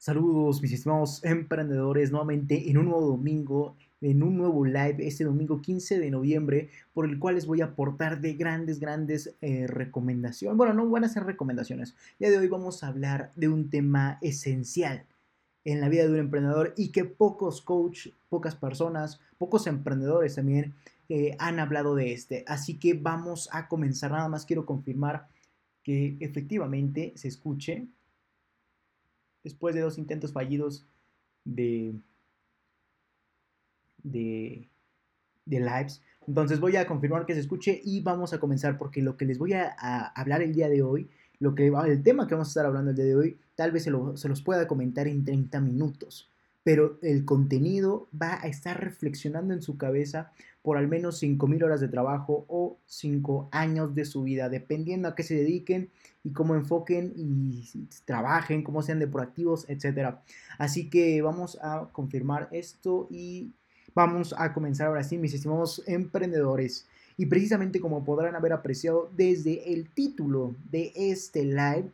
[0.00, 5.60] Saludos, mis estimados emprendedores, nuevamente en un nuevo domingo, en un nuevo live, este domingo
[5.60, 10.56] 15 de noviembre, por el cual les voy a aportar de grandes, grandes eh, recomendaciones.
[10.56, 11.96] Bueno, no van a ser recomendaciones.
[12.20, 15.04] Ya de hoy vamos a hablar de un tema esencial
[15.64, 20.74] en la vida de un emprendedor y que pocos coach, pocas personas, pocos emprendedores también
[21.08, 22.44] eh, han hablado de este.
[22.46, 24.12] Así que vamos a comenzar.
[24.12, 25.26] Nada más quiero confirmar
[25.82, 27.88] que efectivamente se escuche
[29.48, 30.86] después de dos intentos fallidos
[31.44, 31.94] de,
[34.02, 34.68] de,
[35.44, 36.02] de lives.
[36.26, 39.38] Entonces voy a confirmar que se escuche y vamos a comenzar porque lo que les
[39.38, 39.72] voy a,
[40.14, 41.08] hablar el día de hoy,
[41.40, 43.84] lo que, el tema que vamos a estar hablando el día de hoy, tal vez
[43.84, 46.30] se, se los pueda comentar en 30 minutos
[46.68, 51.80] pero el contenido va a estar reflexionando en su cabeza por al menos 5.000 horas
[51.80, 55.88] de trabajo o 5 años de su vida, dependiendo a qué se dediquen
[56.22, 57.66] y cómo enfoquen y
[58.04, 60.16] trabajen, cómo sean de proactivos, etc.
[60.58, 63.50] Así que vamos a confirmar esto y
[63.94, 66.86] vamos a comenzar ahora sí, mis estimados emprendedores.
[67.16, 71.90] Y precisamente como podrán haber apreciado desde el título de este live,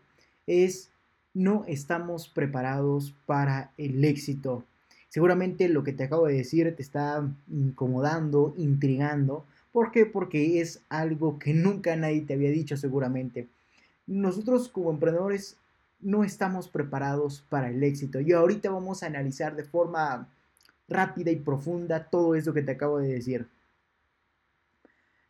[0.48, 0.91] es
[1.35, 4.65] no estamos preparados para el éxito.
[5.15, 9.45] Seguramente lo que te acabo de decir te está incomodando, intrigando.
[9.70, 10.07] ¿Por qué?
[10.07, 13.47] Porque es algo que nunca nadie te había dicho seguramente.
[14.09, 15.57] Nosotros como emprendedores
[16.01, 18.19] no estamos preparados para el éxito.
[18.19, 20.27] Y ahorita vamos a analizar de forma
[20.89, 23.47] rápida y profunda todo eso que te acabo de decir.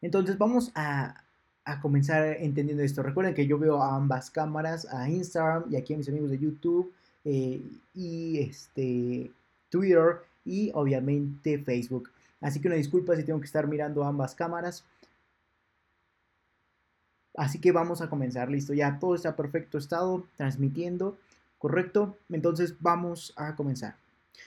[0.01, 1.23] Entonces vamos a,
[1.67, 3.03] a comenzar entendiendo esto.
[3.03, 6.39] Recuerden que yo veo a ambas cámaras, a Instagram y aquí a mis amigos de
[6.39, 6.91] YouTube
[7.27, 7.61] eh,
[7.95, 9.31] y este,
[9.75, 12.11] Twitter y obviamente Facebook.
[12.41, 14.85] Así que una disculpa si tengo que estar mirando ambas cámaras.
[17.37, 21.19] Así que vamos a comenzar, listo, ya todo está perfecto estado, transmitiendo,
[21.59, 22.17] correcto.
[22.31, 23.97] Entonces vamos a comenzar.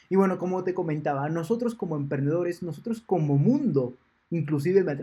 [0.09, 3.97] Y bueno, como te comentaba, nosotros como emprendedores, nosotros como mundo,
[4.29, 4.93] inclusive me,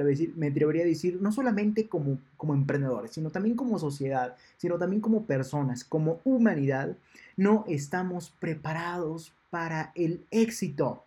[0.48, 5.26] atrevería a decir, no solamente como, como emprendedores, sino también como sociedad, sino también como
[5.26, 6.96] personas, como humanidad,
[7.36, 11.04] no estamos preparados para el éxito.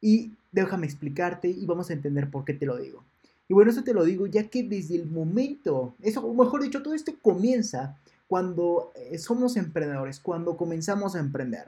[0.00, 3.04] Y déjame explicarte y vamos a entender por qué te lo digo.
[3.46, 6.82] Y bueno, eso te lo digo ya que desde el momento, eso, o mejor dicho,
[6.82, 11.66] todo esto comienza cuando eh, somos emprendedores, cuando comenzamos a emprender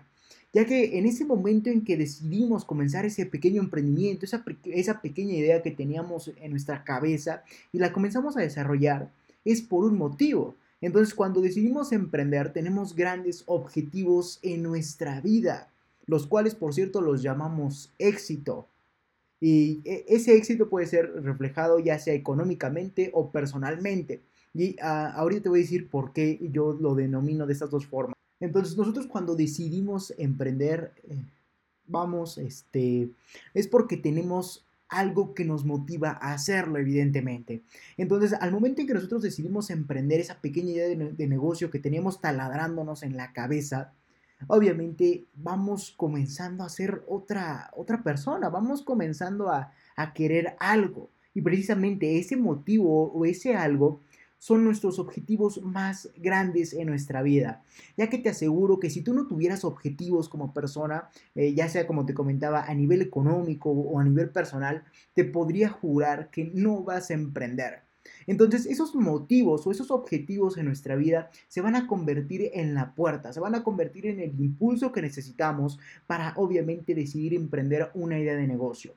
[0.54, 5.34] ya que en ese momento en que decidimos comenzar ese pequeño emprendimiento, esa, esa pequeña
[5.34, 9.10] idea que teníamos en nuestra cabeza y la comenzamos a desarrollar,
[9.44, 10.54] es por un motivo.
[10.80, 15.68] Entonces cuando decidimos emprender tenemos grandes objetivos en nuestra vida,
[16.06, 18.68] los cuales por cierto los llamamos éxito.
[19.40, 24.22] Y e, ese éxito puede ser reflejado ya sea económicamente o personalmente.
[24.52, 27.86] Y ah, ahorita te voy a decir por qué yo lo denomino de estas dos
[27.86, 28.14] formas.
[28.40, 31.16] Entonces nosotros cuando decidimos emprender, eh,
[31.86, 33.10] vamos, este,
[33.52, 37.62] es porque tenemos algo que nos motiva a hacerlo, evidentemente.
[37.96, 42.20] Entonces, al momento en que nosotros decidimos emprender esa pequeña idea de, negocio que teníamos
[42.20, 43.92] taladrándonos en la cabeza,
[44.48, 51.10] obviamente vamos comenzando a ser otra, otra persona, vamos comenzando a, a querer algo.
[51.34, 54.00] Y precisamente ese motivo o ese algo
[54.44, 57.62] son nuestros objetivos más grandes en nuestra vida.
[57.96, 61.86] Ya que te aseguro que si tú no tuvieras objetivos como persona, eh, ya sea
[61.86, 64.84] como te comentaba a nivel económico o a nivel personal,
[65.14, 67.83] te podría jurar que no vas a emprender.
[68.26, 72.94] Entonces esos motivos o esos objetivos en nuestra vida se van a convertir en la
[72.94, 78.18] puerta, se van a convertir en el impulso que necesitamos para obviamente decidir emprender una
[78.18, 78.94] idea de negocio.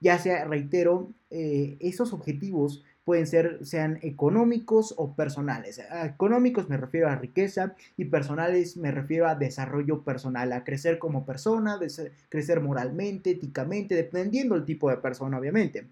[0.00, 5.80] Ya sea, reitero, eh, esos objetivos pueden ser, sean económicos o personales.
[6.04, 11.24] económicos me refiero a riqueza y personales me refiero a desarrollo personal, a crecer como
[11.24, 11.78] persona,
[12.28, 15.86] crecer moralmente, éticamente, dependiendo del tipo de persona, obviamente.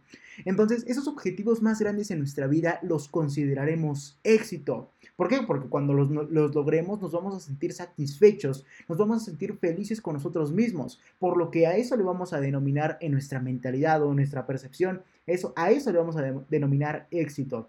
[0.44, 4.90] Entonces, esos objetivos más grandes en nuestra vida los consideraremos éxito.
[5.16, 5.40] ¿Por qué?
[5.46, 10.14] Porque cuando los, logremos nos vamos a sentir satisfechos, nos vamos a sentir felices con
[10.14, 14.10] nosotros mismos, por lo que a eso le vamos a denominar en nuestra mentalidad o
[14.10, 17.68] en nuestra percepción, eso, a eso le vamos a denominar éxito.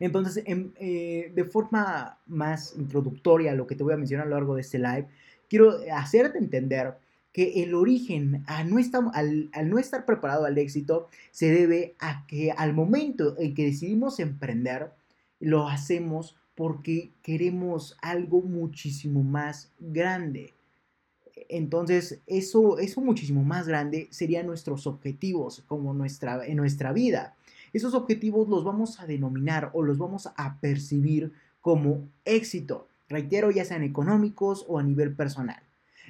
[0.00, 4.36] Entonces, em, eh, de forma más introductoria lo que te voy a mencionar a lo
[4.36, 5.08] largo de este live,
[5.48, 6.94] quiero hacerte entender
[7.34, 8.78] que el origen al, no
[9.78, 14.92] estar preparado al éxito se debe a que al momento en que decidimos emprender,
[15.40, 20.54] lo hacemos porque queremos algo muchísimo más grande.
[21.48, 27.34] Entonces, eso, eso muchísimo más grande serían nuestros objetivos como nuestra, en nuestra vida.
[27.72, 32.86] Esos objetivos los vamos a denominar o los vamos a percibir como éxito.
[33.08, 35.63] Reitero, ya sean económicos o a nivel personal.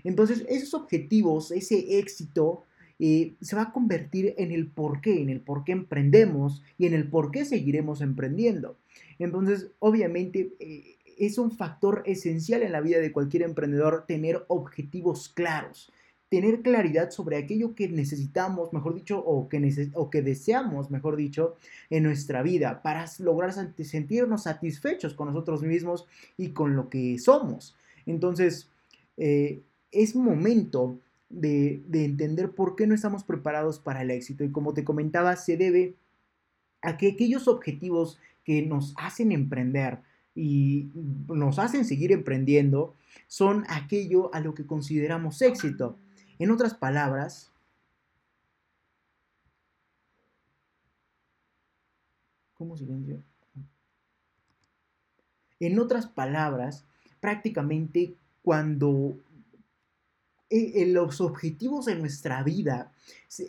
[0.04, 2.62] Entonces, esos objetivos, ese éxito,
[2.98, 6.86] eh, se va a convertir en el por qué, en el por qué emprendemos y
[6.86, 8.76] en el por qué seguiremos emprendiendo.
[9.18, 15.28] Entonces, obviamente, eh, es un factor esencial en la vida de cualquier emprendedor tener objetivos
[15.28, 15.92] claros,
[16.28, 21.56] tener claridad sobre aquello que necesitamos, mejor dicho, o que, o que deseamos, mejor dicho,
[21.90, 26.06] en nuestra vida para lograr sentirnos satisfechos con nosotros mismos
[26.36, 27.76] y con lo que somos.
[28.06, 28.68] Entonces,
[29.16, 29.62] eh,
[29.94, 30.99] es momento
[31.31, 34.44] de, de entender por qué no estamos preparados para el éxito.
[34.44, 35.94] Y como te comentaba, se debe
[36.82, 40.00] a que aquellos objetivos que nos hacen emprender,
[40.35, 40.91] y
[41.29, 42.94] nos hacen seguir emprendiendo
[43.29, 45.97] son aquello a lo que consideramos éxito.
[46.38, 47.52] En otras palabras,
[52.55, 53.23] ¿cómo silencio?
[55.61, 56.85] En otras palabras,
[57.20, 59.17] prácticamente cuando
[60.54, 62.92] eh, eh, los objetivos de nuestra vida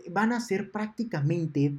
[0.09, 1.75] van a ser prácticamente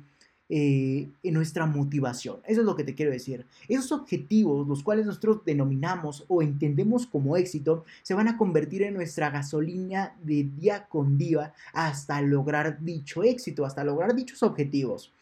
[0.49, 2.37] eh, en nuestra motivación.
[2.47, 3.45] Eso es lo que te quiero decir.
[3.67, 8.95] Esos objetivos, los cuales nosotros denominamos o entendemos como éxito, se van a convertir en
[8.95, 15.13] nuestra gasolina de día con día hasta lograr dicho éxito, hasta lograr dichos objetivos.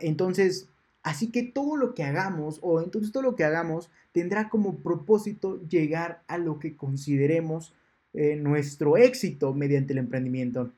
[0.00, 0.66] Entonces,
[1.04, 5.60] así que todo lo que hagamos, o entonces todo lo que hagamos, tendrá como propósito
[5.68, 7.72] llegar a lo que consideremos
[8.14, 10.70] eh, nuestro éxito mediante el emprendimiento.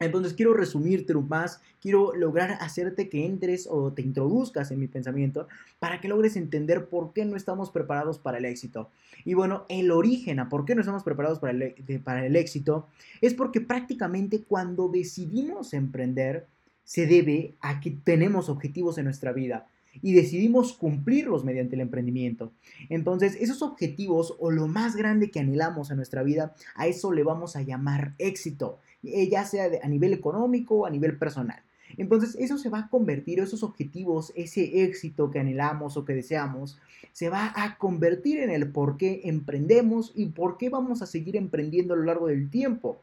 [0.00, 5.46] Entonces quiero resumirte más, quiero lograr hacerte que entres o te introduzcas en mi pensamiento
[5.78, 8.90] para que logres entender por qué no estamos preparados para el éxito.
[9.24, 12.88] Y bueno, el origen a por qué no estamos preparados para el, para el éxito
[13.20, 16.46] es porque prácticamente cuando decidimos emprender
[16.82, 19.66] se debe a que tenemos objetivos en nuestra vida
[20.02, 22.52] y decidimos cumplirlos mediante el emprendimiento.
[22.88, 27.22] Entonces, esos objetivos o lo más grande que anhelamos en nuestra vida, a eso le
[27.22, 31.62] vamos a llamar éxito, eh, ya sea a nivel económico o a nivel personal.
[31.96, 36.78] Entonces, eso se va a convertir, esos objetivos, ese éxito que anhelamos o que deseamos,
[37.12, 41.36] se va a convertir en el por qué emprendemos y por qué vamos a seguir
[41.36, 43.00] emprendiendo a lo largo del tiempo.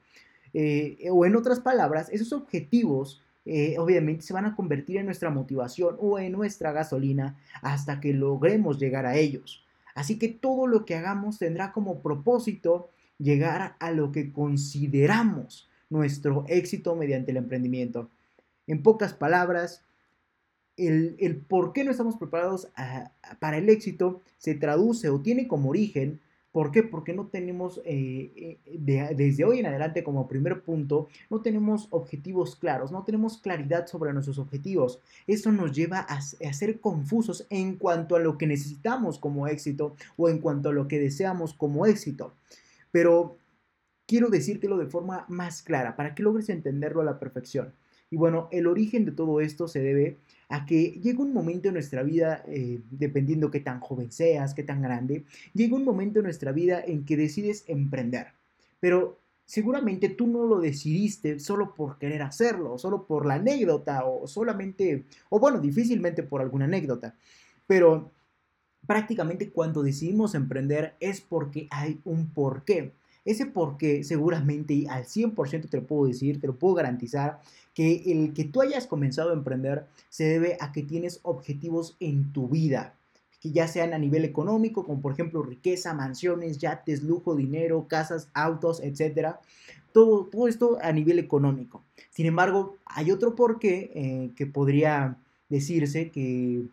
[0.54, 5.30] Eh, o en otras palabras, esos objetivos eh, obviamente se van a convertir en nuestra
[5.30, 9.66] motivación o en nuestra gasolina hasta que logremos llegar a ellos.
[9.96, 16.46] Así que todo lo que hagamos tendrá como propósito llegar a lo que consideramos nuestro
[16.48, 18.10] éxito mediante el emprendimiento.
[18.68, 19.84] En pocas palabras,
[20.78, 22.70] el, por qué no estamos preparados
[23.40, 26.83] para el éxito se traduce o tiene como origen ¿Por qué?
[26.83, 32.57] Porque no tenemos, eh, eh, desde hoy en adelante como primer punto, no tenemos objetivos
[32.57, 35.00] claros, no tenemos claridad sobre nuestros objetivos.
[35.27, 39.95] Eso nos lleva a, a, ser confusos en cuanto a lo que necesitamos como éxito
[40.18, 42.33] o en cuanto a lo que deseamos como éxito.
[42.92, 43.38] Pero
[44.06, 47.74] quiero decírtelo de forma más clara para que logres entenderlo a la perfección.
[48.09, 50.18] Y bueno, el origen de todo esto se debe
[50.51, 54.63] a que llega un momento en nuestra vida, eh, dependiendo qué tan joven seas, qué
[54.63, 58.27] tan grande, llega un momento en nuestra vida en que decides emprender.
[58.81, 64.27] Pero seguramente tú no lo decidiste solo por querer hacerlo, solo por la anécdota o
[64.27, 67.15] solamente, o bueno, difícilmente por alguna anécdota.
[67.65, 68.12] Pero
[68.86, 72.92] prácticamente cuando decidimos emprender es porque hay un porqué.
[73.23, 77.40] Ese porqué seguramente al 100% te lo puedo decir, te lo puedo garantizar,
[77.73, 82.33] que el que tú hayas comenzado a emprender se debe a que tienes objetivos en
[82.33, 82.95] tu vida,
[83.40, 88.30] que ya sean a nivel económico, como por ejemplo riqueza, mansiones, yates, lujo, dinero, casas,
[88.33, 89.35] autos, etc.
[89.94, 91.83] Todo, todo esto a nivel económico.
[92.09, 96.63] Sin embargo, hay otro porqué eh, que podría decirse que,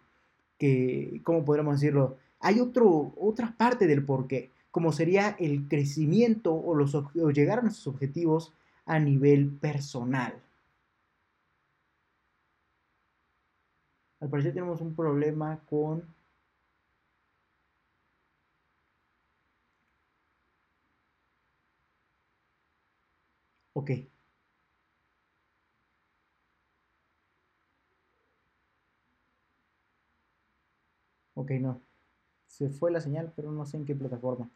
[0.59, 2.17] que, ¿cómo podríamos decirlo?
[2.40, 6.97] Hay otro, otra parte del porqué como sería el crecimiento o, los,
[7.35, 8.53] llegar a nuestros objetivos
[8.87, 10.35] a nivel personal.
[14.21, 16.15] Al parecer tenemos un problema con...
[23.73, 23.91] Ok.
[31.35, 31.81] Ok, no.
[32.49, 34.51] Se fue la señal, pero no sé en qué plataforma.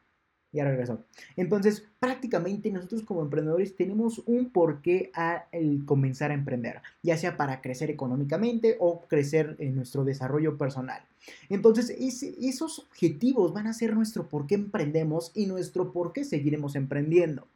[0.52, 1.02] Ya regresó.
[1.36, 5.46] Entonces, prácticamente nosotros como emprendedores tenemos un porqué al
[5.86, 11.00] comenzar a emprender, ya sea para crecer económicamente o crecer en nuestro desarrollo personal.
[11.48, 16.76] Entonces, esos objetivos van a ser nuestro por qué emprendemos y nuestro por qué seguiremos
[16.76, 17.46] emprendiendo.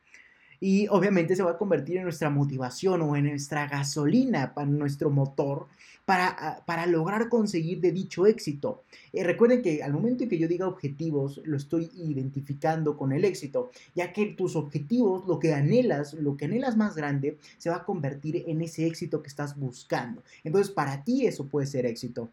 [0.60, 5.10] Y obviamente se va a convertir en nuestra motivación o en nuestra gasolina para nuestro
[5.10, 5.66] motor
[6.06, 8.84] para, ah, para lograr conseguir de dicho éxito.
[9.12, 13.24] Eh, recuerden que al momento en que yo diga objetivos, lo estoy identificando con el
[13.24, 17.76] éxito, ya que tus objetivos, lo que anhelas, lo que anhelas más grande, se va
[17.76, 20.22] a convertir en ese éxito que estás buscando.
[20.44, 22.30] Entonces, para ti eso puede ser éxito.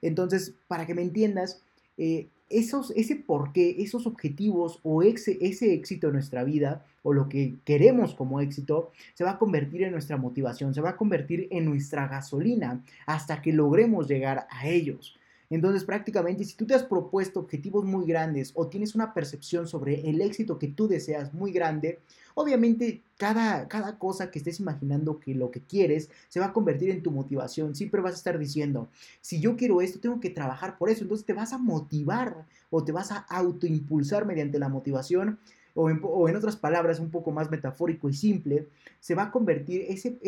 [0.00, 1.60] Entonces, para que me entiendas,
[1.98, 7.28] eh, esos, ese porqué, esos objetivos o ese, ese éxito en nuestra vida o lo
[7.28, 11.48] que queremos como éxito se va a convertir en nuestra motivación, se va a convertir
[11.50, 15.16] en nuestra gasolina hasta que logremos llegar a ellos.
[15.50, 20.08] Entonces prácticamente si tú te has propuesto objetivos muy grandes o tienes una percepción sobre
[20.08, 21.98] el éxito que tú deseas muy grande,
[22.34, 26.90] obviamente cada, cada cosa que estés imaginando que lo que quieres se va a convertir
[26.90, 27.74] en tu motivación.
[27.74, 28.88] Siempre vas a estar diciendo,
[29.20, 31.02] si yo quiero esto, tengo que trabajar por eso.
[31.02, 35.38] Entonces te vas a motivar o te vas a autoimpulsar mediante la motivación
[35.74, 35.88] o
[36.28, 38.68] en, otras palabras, un poco más metafórico y simple,
[39.00, 40.18] se va a convertir, ese,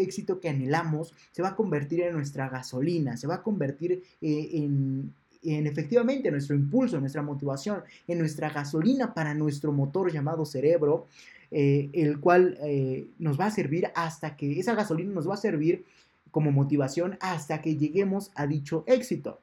[0.00, 4.50] éxito que anhelamos, se va a convertir en nuestra gasolina, se va a convertir eh,
[4.52, 5.12] en,
[5.42, 11.06] en efectivamente nuestro impulso, nuestra motivación, en nuestra gasolina para nuestro motor llamado cerebro,
[11.50, 15.38] eh, el cual eh, nos va a servir hasta que esa gasolina nos va a
[15.38, 15.84] servir
[16.30, 19.40] como motivación hasta que lleguemos a dicho éxito.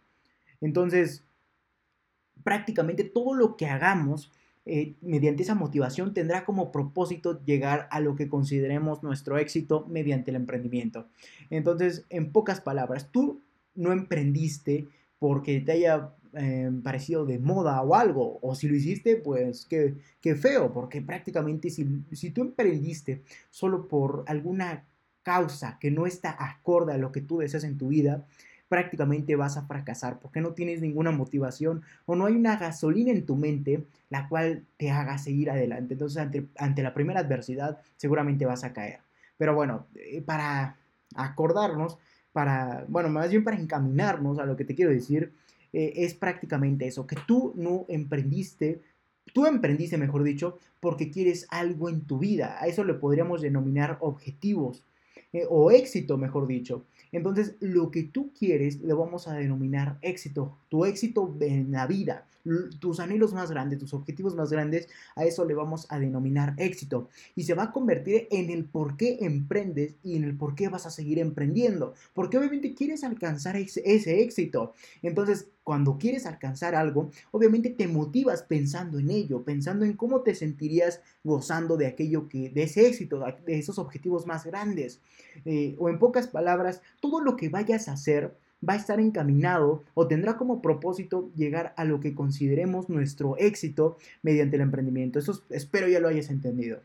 [0.61, 1.23] Entonces,
[2.43, 4.31] prácticamente todo lo que hagamos
[4.65, 10.31] eh, mediante esa motivación tendrá como propósito llegar a lo que consideremos nuestro éxito mediante
[10.31, 11.07] el emprendimiento.
[11.49, 13.41] Entonces, en pocas palabras, tú
[13.75, 14.87] no emprendiste
[15.19, 20.35] porque te haya eh, parecido de moda o algo, o si lo hiciste, pues qué,
[20.35, 24.85] feo, porque prácticamente si, si tú emprendiste solo por alguna
[25.23, 28.25] causa que no está acorde a lo que tú deseas en tu vida,
[28.73, 33.23] prácticamente vas a fracasar porque no tienes ninguna motivación o no hay una gasolina en
[33.23, 35.93] tu mente la cual te haga seguir adelante.
[35.93, 39.01] Entonces ante, ante la primera adversidad seguramente vas a caer.
[39.37, 40.75] Pero bueno, eh, para
[41.15, 41.99] acordarnos,
[42.31, 45.33] para, bueno, más bien para encaminarnos a lo que te quiero decir,
[45.71, 48.81] eh, es prácticamente eso, que tú no emprendiste
[49.31, 52.57] Tú emprendiste, mejor dicho, porque quieres algo en tu vida.
[52.59, 54.83] A eso le podríamos denominar objetivos.
[55.33, 56.85] Eh, o éxito, mejor dicho.
[57.11, 62.27] Entonces, lo que tú quieres le vamos a denominar éxito, tu éxito en la vida,
[62.79, 67.09] tus anhelos más grandes, tus objetivos más grandes, a eso le vamos a denominar éxito.
[67.35, 70.69] Y se va a convertir en el por qué emprendes y en el por qué
[70.69, 71.93] vas a seguir emprendiendo.
[72.13, 74.73] Porque obviamente quieres alcanzar ese, éxito.
[75.01, 80.35] Entonces, cuando quieres alcanzar algo, obviamente te motivas pensando en ello, pensando en cómo te
[80.35, 84.99] sentirías gozando de aquello que, de ese éxito, de esos objetivos más grandes.
[85.45, 88.35] Eh, o en pocas palabras, todo lo que vayas a hacer
[88.67, 93.97] va a estar encaminado o tendrá como propósito llegar a lo que consideremos nuestro éxito
[94.21, 95.19] mediante el emprendimiento.
[95.19, 96.81] Eso espero ya lo hayas entendido.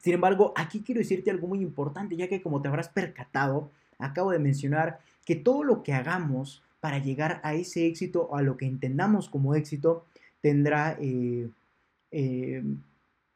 [0.00, 4.30] Sin embargo, aquí quiero decirte algo muy importante, ya que como te habrás percatado, acabo
[4.30, 8.56] de mencionar que todo lo que hagamos para llegar a ese éxito o a lo
[8.56, 10.04] que entendamos como éxito
[10.40, 11.48] tendrá eh,
[12.12, 12.62] eh,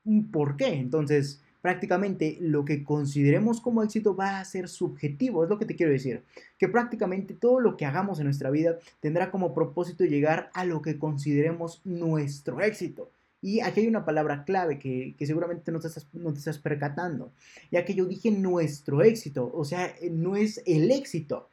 [0.05, 0.75] un porqué.
[0.75, 5.77] Entonces, prácticamente lo que consideremos como éxito va a ser subjetivo, es lo que te
[5.77, 6.23] quiero decir,
[6.59, 10.83] que prácticamente todo lo que hagamos en nuestra vida tendrá como propósito llegar a lo
[10.83, 13.11] que consideremos nuestro éxito.
[13.43, 17.33] Y aquí hay una palabra clave que, seguramente no te, estás, no te estás percatando,
[17.71, 21.49] ya que yo dije nuestro éxito, o sea, no es el éxito,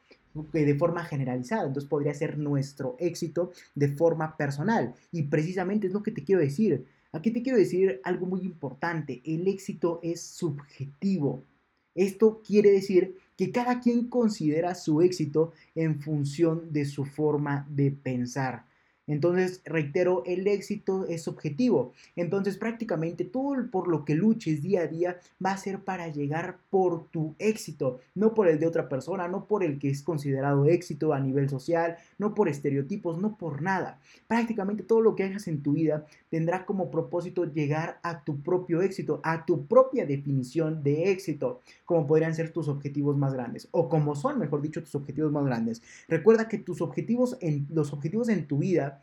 [0.51, 1.67] de forma generalizada.
[1.67, 4.93] Entonces podría ser nuestro éxito de forma personal.
[5.11, 6.85] Y precisamente es lo que te quiero decir.
[7.11, 9.21] Aquí te quiero decir algo muy importante.
[9.23, 11.43] El éxito es subjetivo.
[11.95, 17.91] Esto quiere decir que cada quien considera su éxito en función de su forma de
[17.91, 18.66] pensar.
[19.07, 21.93] Entonces, reitero, el éxito es objetivo.
[22.15, 26.57] Entonces, prácticamente todo por lo que luches día a día va a ser para llegar
[26.69, 30.65] por tu éxito, no por el de otra persona, no por el que es considerado
[30.65, 33.99] éxito a nivel social, no por estereotipos, no por nada.
[34.27, 38.81] Prácticamente todo lo que hagas en tu vida tendrá como propósito llegar a tu propio
[38.81, 43.87] éxito, a tu propia definición de éxito, como podrían ser tus objetivos más grandes, o
[43.87, 45.81] como son, mejor dicho, tus objetivos más grandes.
[46.09, 48.96] Recuerda que tus objetivos en los objetivos en tu vida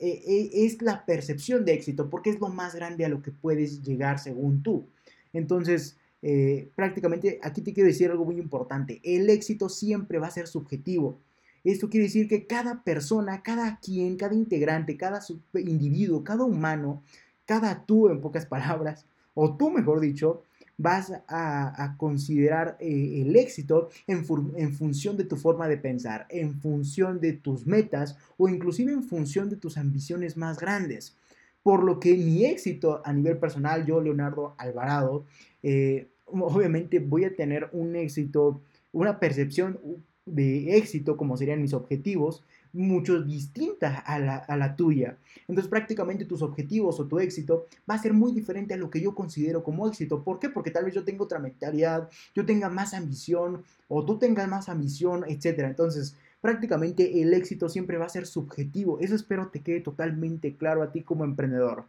[0.00, 3.32] eh, eh, es la percepción de éxito, porque es lo más grande a lo que
[3.32, 4.86] puedes llegar según tú.
[5.32, 9.00] Entonces, eh, prácticamente aquí te quiero decir algo muy importante.
[9.02, 11.18] El éxito siempre va a ser subjetivo.
[11.64, 15.20] Esto quiere decir que cada persona, cada quien, cada integrante, cada
[15.54, 17.02] individuo, cada humano,
[17.44, 20.42] cada tú en pocas palabras, o tú mejor dicho,
[20.78, 27.20] vas a, considerar eh, el éxito en, función de tu forma de pensar, en función
[27.20, 31.16] de tus metas o inclusive en función de tus ambiciones más grandes.
[31.64, 35.26] Por lo que mi éxito a nivel personal, yo, Leonardo Alvarado,
[35.62, 39.80] eh, obviamente voy a tener un éxito, una percepción
[40.26, 42.44] de éxito, como serían mis objetivos,
[42.78, 45.18] mucho distinta a la, a la, tuya.
[45.48, 49.00] Entonces prácticamente tus objetivos o tu éxito va a ser muy diferente a lo que
[49.00, 50.22] yo considero como éxito.
[50.22, 50.48] ¿Por qué?
[50.48, 54.68] Porque tal vez yo tengo otra mentalidad, yo tenga más ambición o tú tengas más
[54.68, 55.60] ambición, etc.
[55.64, 59.00] Entonces prácticamente el éxito siempre va a ser subjetivo.
[59.00, 61.84] Eso espero te quede totalmente claro a ti como emprendedor.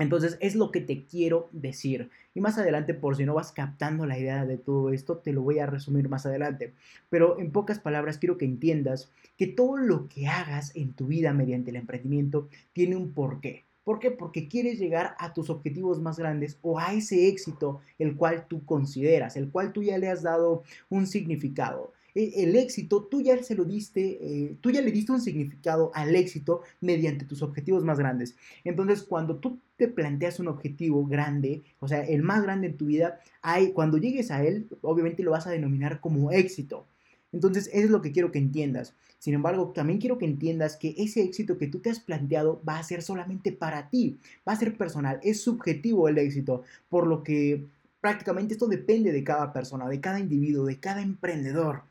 [0.00, 2.08] Entonces es lo que te quiero decir.
[2.34, 5.42] Y más adelante, por si no vas captando la idea de todo esto, te lo
[5.42, 6.72] voy a resumir más adelante.
[7.10, 11.34] Pero en pocas palabras quiero que entiendas que todo lo que hagas en tu vida
[11.34, 13.66] mediante el emprendimiento tiene un porqué.
[13.84, 14.10] ¿Por qué?
[14.10, 18.64] Porque quieres llegar a tus objetivos más grandes o a ese éxito el cual tú
[18.64, 21.92] consideras, el cual tú ya le has dado un significado.
[22.14, 25.90] E, el éxito, tú ya se lo diste, eh, tú ya le diste un significado
[25.94, 28.36] al éxito mediante tus objetivos más grandes.
[28.64, 32.86] Entonces, cuando tú te planteas un objetivo grande, o sea, el más grande en tu
[32.86, 36.86] vida, hay, cuando llegues a él, obviamente lo vas a denominar como éxito.
[37.32, 38.94] Entonces, eso es lo que quiero que entiendas.
[39.18, 42.78] Sin embargo, también quiero que entiendas que ese éxito que tú te has planteado va
[42.78, 47.22] a ser solamente para ti, va a ser personal, es subjetivo el éxito, por lo
[47.22, 47.66] que
[48.00, 51.82] prácticamente esto depende de cada persona, de cada individuo, de cada emprendedor.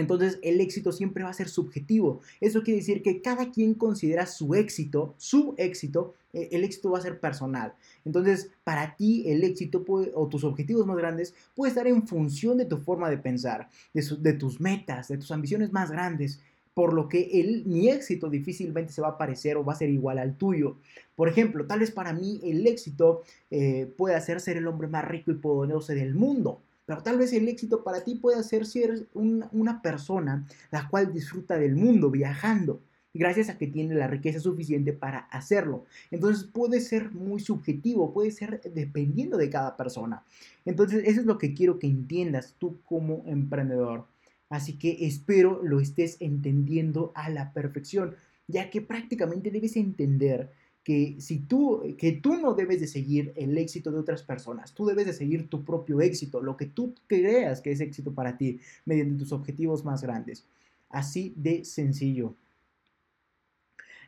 [0.00, 2.20] Entonces el éxito siempre va a ser subjetivo.
[2.40, 6.98] Eso quiere decir que cada quien considera su éxito, su éxito, eh, el éxito va
[6.98, 7.74] a ser personal.
[8.04, 12.64] Entonces para ti el éxito o tus objetivos más grandes puede estar en función de
[12.64, 16.40] tu forma de pensar, de, tus metas, de tus ambiciones más grandes.
[16.74, 19.90] Por lo que el, mi éxito difícilmente se va a parecer o va a ser
[19.90, 20.76] igual al tuyo.
[21.16, 25.04] Por ejemplo, tal vez para mí el éxito eh, pueda ser ser el hombre más
[25.04, 26.62] rico y poderoso del mundo.
[26.88, 31.58] Pero tal vez el éxito para ti pueda ser ser una persona la cual disfruta
[31.58, 32.80] del mundo viajando,
[33.12, 35.84] gracias a que tiene la riqueza suficiente para hacerlo.
[36.10, 40.24] Entonces puede ser muy subjetivo, puede ser dependiendo de cada persona.
[40.64, 44.06] Entonces eso es lo que quiero que entiendas tú como emprendedor.
[44.48, 48.16] Así que espero lo estés entendiendo a la perfección,
[48.46, 50.52] ya que prácticamente debes entender
[50.88, 54.86] que si tú, que tú no debes de seguir el éxito de otras personas, tú
[54.86, 58.58] debes de seguir tu propio éxito, lo que tú creas que es éxito para ti,
[58.86, 60.46] mediante tus objetivos más grandes.
[60.88, 62.32] Así de sencillo.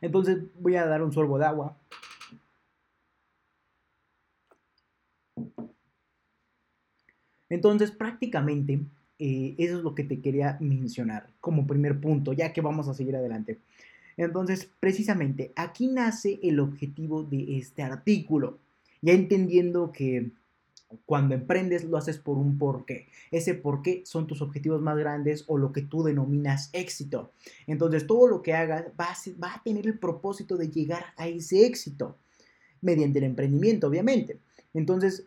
[0.01, 1.77] Entonces voy a dar un sorbo de agua.
[7.51, 8.81] Entonces prácticamente
[9.19, 12.95] eh, eso es lo que te quería mencionar como primer punto, ya que vamos a
[12.95, 13.59] seguir adelante.
[14.21, 18.59] Entonces, precisamente aquí nace el objetivo de este artículo,
[19.01, 20.31] ya entendiendo que
[21.07, 23.07] cuando emprendes lo haces por un porqué.
[23.31, 27.33] Ese porqué son tus objetivos más grandes o lo que tú denominas éxito.
[27.67, 29.17] Entonces todo lo que hagas va
[29.53, 32.19] a, tener el propósito de llegar a ese éxito
[32.83, 34.39] mediante el emprendimiento, obviamente.
[34.75, 35.25] Entonces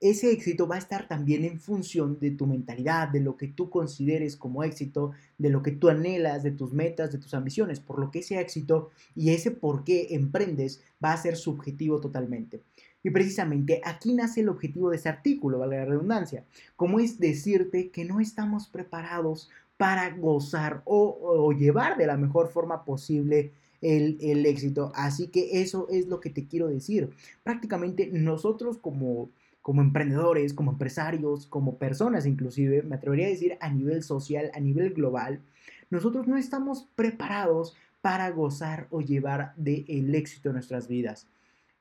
[0.00, 3.68] ese éxito va a estar también en función de tu mentalidad, de lo que tú
[3.68, 7.98] consideres como éxito, de lo que tú anhelas, de tus metas, de tus ambiciones, por
[7.98, 12.62] lo que ese éxito y ese por qué emprendes va a ser subjetivo totalmente.
[13.02, 16.44] Y precisamente aquí nace el objetivo de ese artículo, vale la redundancia,
[16.76, 22.84] como es decirte que no estamos preparados para gozar o, llevar de la mejor forma
[22.84, 24.90] posible el, el, éxito.
[24.94, 27.10] Así que eso es lo que te quiero decir.
[27.44, 29.30] Prácticamente nosotros como
[29.68, 34.60] como emprendedores, como empresarios, como personas inclusive, me atrevería a decir a nivel social, a
[34.60, 35.42] nivel global,
[35.90, 41.28] nosotros no estamos preparados para gozar o llevar del el éxito en nuestras vidas.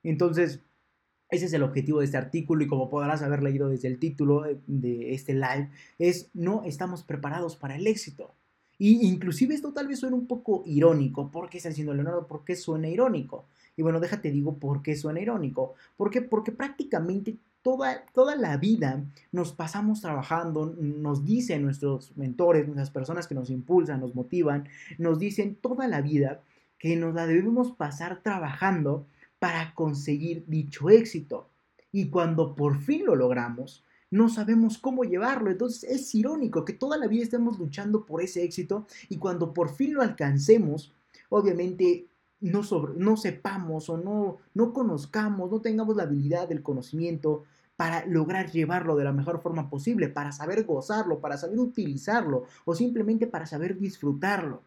[0.04, 0.60] Entonces,
[1.30, 4.44] ese es el objetivo de este artículo y como podrás haber leído desde el título
[4.68, 8.34] de este live, es no estamos preparados para el éxito.
[8.78, 11.32] Y inclusive esto tal vez suene un poco irónico.
[11.32, 12.28] ¿Por qué está diciendo Leonardo?
[12.28, 13.46] ¿Por qué suena irónico?
[13.78, 15.76] Y bueno, déjate digo por qué suena irónico.
[15.96, 16.22] ¿Por qué?
[16.22, 17.38] Porque prácticamente
[18.14, 19.04] toda, la vida
[19.34, 25.20] nos pasamos trabajando, nos dicen nuestros mentores, nuestras personas que nos impulsan, nos motivan, nos
[25.20, 26.42] dicen toda la vida
[26.80, 29.06] que nos la debemos pasar trabajando
[29.40, 31.50] para conseguir dicho éxito.
[31.92, 35.52] Y cuando por fin lo logramos, no sabemos cómo llevarlo.
[35.52, 39.70] Entonces es irónico que toda la vida estemos luchando por ese éxito y cuando por
[39.70, 40.94] fin lo alcancemos,
[41.28, 42.06] obviamente
[42.40, 42.62] no,
[42.96, 47.44] no sepamos o no, no conozcamos, no tengamos la habilidad del conocimiento
[47.78, 52.76] para lograr llevarlo de la mejor forma posible, para saber gozarlo, para saber utilizarlo o
[52.76, 54.64] simplemente para saber disfrutarlo.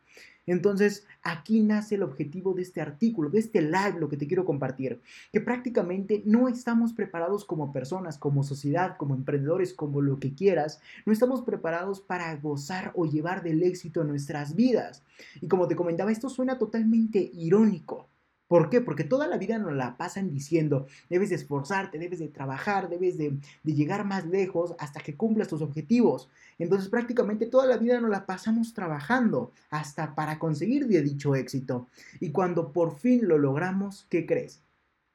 [0.46, 4.44] Entonces, aquí nace el objetivo de este artículo, de este live, lo que te quiero
[4.44, 5.00] compartir,
[5.32, 10.80] que prácticamente no estamos preparados como personas, como sociedad, como emprendedores, como lo que quieras,
[11.06, 15.04] no estamos preparados para gozar o llevar del éxito en nuestras vidas.
[15.40, 18.08] Y como te comentaba, esto suena totalmente irónico,
[18.50, 18.80] ¿Por qué?
[18.80, 23.16] Porque toda la vida nos la pasan diciendo, debes de esforzarte, debes de trabajar, debes
[23.16, 26.28] de, llegar más lejos hasta que cumplas tus objetivos.
[26.58, 31.86] Entonces prácticamente toda la vida nos la pasamos trabajando hasta para conseguir dicho éxito.
[32.18, 34.60] Y cuando por fin lo logramos, ¿qué crees?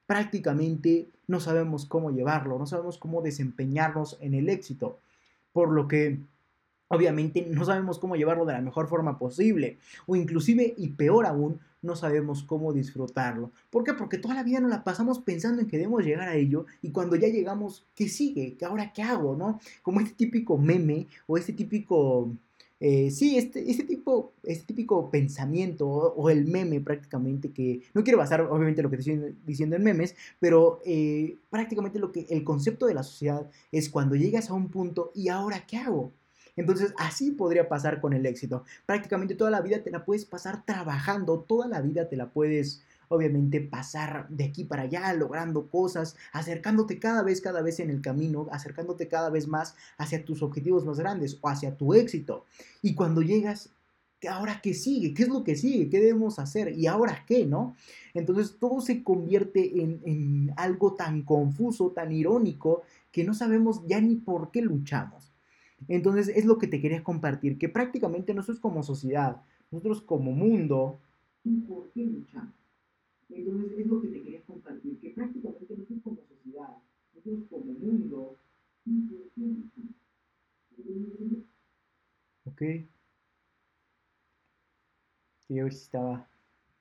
[0.06, 4.98] Prácticamente no sabemos cómo llevarlo, no sabemos cómo desempeñarnos en el éxito.
[5.52, 6.20] Por lo que
[6.88, 9.78] obviamente no sabemos cómo llevarlo de la mejor forma posible.
[10.06, 13.52] O inclusive, y peor aún, no sabemos cómo disfrutarlo.
[13.70, 13.94] ¿Por qué?
[13.94, 16.90] Porque toda la vida nos la pasamos pensando en que debemos llegar a ello y
[16.90, 18.56] cuando ya llegamos, ¿qué sigue?
[18.58, 19.36] ¿Qué ahora qué hago?
[19.36, 19.60] ¿No?
[19.82, 22.30] Como este típico meme o este típico...
[22.78, 28.18] Eh, sí, este, este, tipo, este típico pensamiento o, el meme prácticamente que no quiero
[28.18, 32.84] basar obviamente lo que estoy diciendo en memes, pero eh, prácticamente lo que el concepto
[32.84, 36.12] de la sociedad es cuando llegas a un punto y ahora qué hago,
[36.56, 38.64] entonces así podría pasar con el éxito.
[38.86, 42.82] Prácticamente toda la vida te la puedes pasar trabajando, toda la vida te la puedes
[43.08, 48.00] obviamente pasar de aquí para allá, logrando cosas, acercándote cada vez, cada vez en el
[48.00, 52.44] camino, acercándote cada vez más hacia tus objetivos más grandes o hacia tu éxito.
[52.82, 53.70] Y cuando llegas,
[54.28, 55.14] ¿ahora qué sigue?
[55.14, 55.88] ¿Qué es lo que sigue?
[55.88, 56.72] ¿Qué debemos hacer?
[56.76, 57.46] ¿Y ahora qué?
[57.46, 57.76] ¿No?
[58.14, 64.00] Entonces todo se convierte en, en algo tan confuso, tan irónico, que no sabemos ya
[64.00, 65.35] ni por qué luchamos.
[65.88, 71.00] Entonces es lo que te quería compartir, que prácticamente nosotros como sociedad, nosotros como mundo,
[71.68, 72.54] ¿por qué luchamos?
[73.28, 76.76] Entonces es lo que te quería compartir, que prácticamente nosotros como sociedad,
[77.14, 78.36] nosotros como mundo,
[78.84, 79.96] ¿por qué luchamos?
[82.44, 82.62] Ok.
[85.48, 86.28] Estaba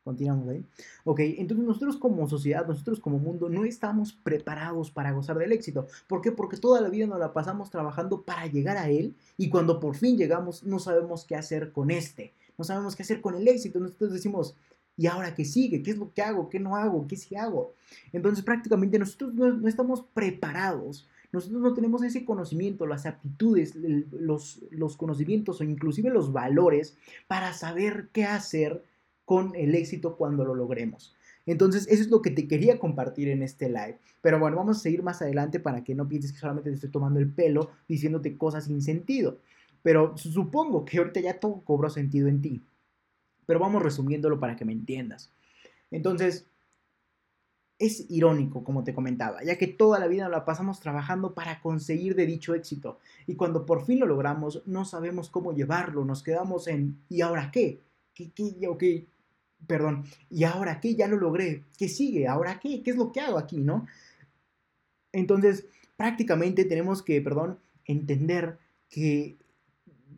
[0.06, 0.64] Continuamos ahí.
[1.04, 5.88] Ok, entonces nosotros como sociedad, nosotros como mundo, no estamos preparados para gozar del éxito.
[6.06, 6.32] ¿Por qué?
[6.32, 9.96] Porque toda la vida nos la pasamos trabajando para llegar a él y cuando por
[9.96, 12.34] fin llegamos no sabemos qué hacer con este.
[12.56, 13.80] No sabemos qué hacer con el éxito.
[13.80, 14.54] Nosotros decimos,
[14.96, 15.82] ¿y ahora qué sigue?
[15.82, 16.50] ¿Qué es lo que hago?
[16.50, 17.08] ¿Qué no hago?
[17.08, 17.74] ¿Qué sí hago?
[18.14, 21.08] Entonces prácticamente nosotros no, estamos preparados.
[21.32, 26.96] Nosotros no tenemos ese conocimiento, las aptitudes, los, los conocimientos o inclusive los valores
[27.28, 28.84] para saber qué hacer
[29.26, 31.16] con el éxito cuando lo logremos.
[31.46, 34.00] Entonces, eso es lo que te quería compartir en este live.
[34.22, 36.90] Pero bueno, vamos a seguir más adelante para que no pienses que solamente te estoy
[36.90, 39.40] tomando el pelo diciéndote cosas sin sentido.
[39.84, 42.62] Pero supongo que ahorita ya todo cobró sentido en ti.
[43.46, 45.32] Pero vamos resumiéndolo para que me entiendas.
[45.92, 46.48] Entonces,
[47.78, 52.16] es irónico, como te comentaba, ya que toda la vida la pasamos trabajando para conseguir
[52.16, 53.00] de dicho éxito.
[53.28, 57.52] Y cuando por fin lo logramos, no sabemos cómo llevarlo, nos quedamos en ¿y ahora
[57.52, 57.82] qué?
[58.14, 59.08] ¿Qué, qué, qué,
[59.68, 60.96] perdón, ¿y ahora qué?
[60.96, 61.64] Ya lo logré.
[61.78, 62.28] ¿Qué sigue?
[62.28, 62.84] ¿Ahora qué?
[62.84, 63.86] ¿Qué es lo que hago aquí, no?
[65.12, 65.66] Entonces,
[65.98, 68.58] prácticamente tenemos que, perdón, entender
[68.90, 69.38] que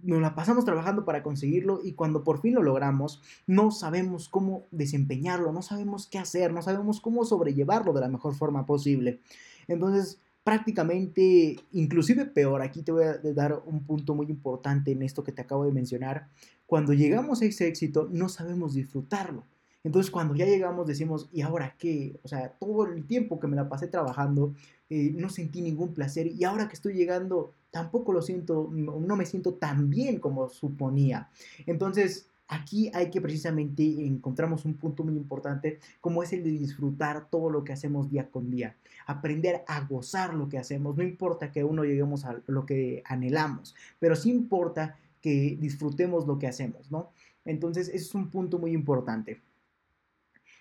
[0.04, 4.66] nos la pasamos trabajando para conseguirlo y cuando por fin lo logramos, no sabemos cómo
[4.72, 9.20] desempeñarlo, no sabemos qué hacer, no sabemos cómo sobrellevarlo de la mejor forma posible.
[9.68, 15.22] Entonces, prácticamente, inclusive peor, aquí te voy a dar un punto muy importante en esto
[15.22, 16.30] que te acabo de mencionar,
[16.66, 19.44] cuando llegamos a ese éxito no sabemos disfrutarlo.
[19.84, 22.18] Entonces cuando ya llegamos decimos, ¿y ahora qué?
[22.24, 24.54] O sea, todo el tiempo que me la pasé trabajando,
[24.90, 29.26] eh, no sentí ningún placer y ahora que estoy llegando, tampoco lo siento, no me
[29.26, 31.30] siento tan bien como suponía.
[31.66, 37.30] Entonces, aquí hay que precisamente encontramos un punto muy importante como es el de disfrutar
[37.30, 41.52] todo lo que hacemos día con día, aprender a gozar lo que hacemos, no importa
[41.52, 46.92] que uno lleguemos a lo que anhelamos, pero sí importa que disfrutemos lo que hacemos,
[46.92, 47.12] ¿no?
[47.44, 49.42] Entonces, ese es un punto muy importante.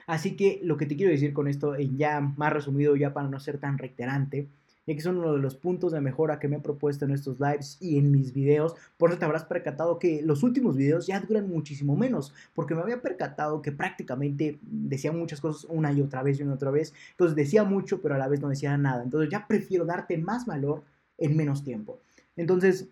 [0.07, 3.41] Así que lo que te quiero decir con esto, ya más resumido, ya para no
[3.41, 4.49] ser tan reiterante,
[4.87, 7.41] ya que son uno de los puntos de mejora que me he propuesto en estos
[7.41, 8.75] lives y en mis videos.
[8.97, 12.83] Por eso te habrás percatado que los últimos videos ya duran muchísimo menos, porque me
[12.83, 16.95] había percatado que prácticamente decía muchas cosas una y otra vez y una otra vez.
[17.11, 19.03] Entonces decía mucho, pero a la vez no decía nada.
[19.03, 20.83] Entonces ya prefiero darte más valor
[21.19, 21.99] en menos tiempo.
[22.37, 22.89] Entonces,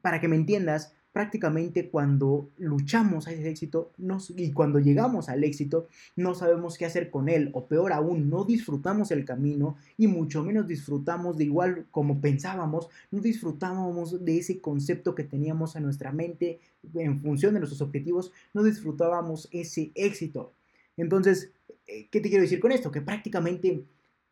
[0.00, 3.90] para que me entiendas, prácticamente cuando luchamos a ese éxito
[4.36, 8.44] y cuando llegamos al éxito no sabemos qué hacer con él o peor aún no
[8.44, 14.60] disfrutamos el camino y mucho menos disfrutamos de igual como pensábamos, no disfrutábamos de ese
[14.60, 16.60] concepto que teníamos en nuestra mente
[16.92, 20.52] en función de nuestros objetivos, no disfrutábamos ese éxito.
[20.98, 21.50] Entonces,
[21.86, 22.90] eh, ¿qué te quiero decir con esto?
[22.90, 23.84] Que prácticamente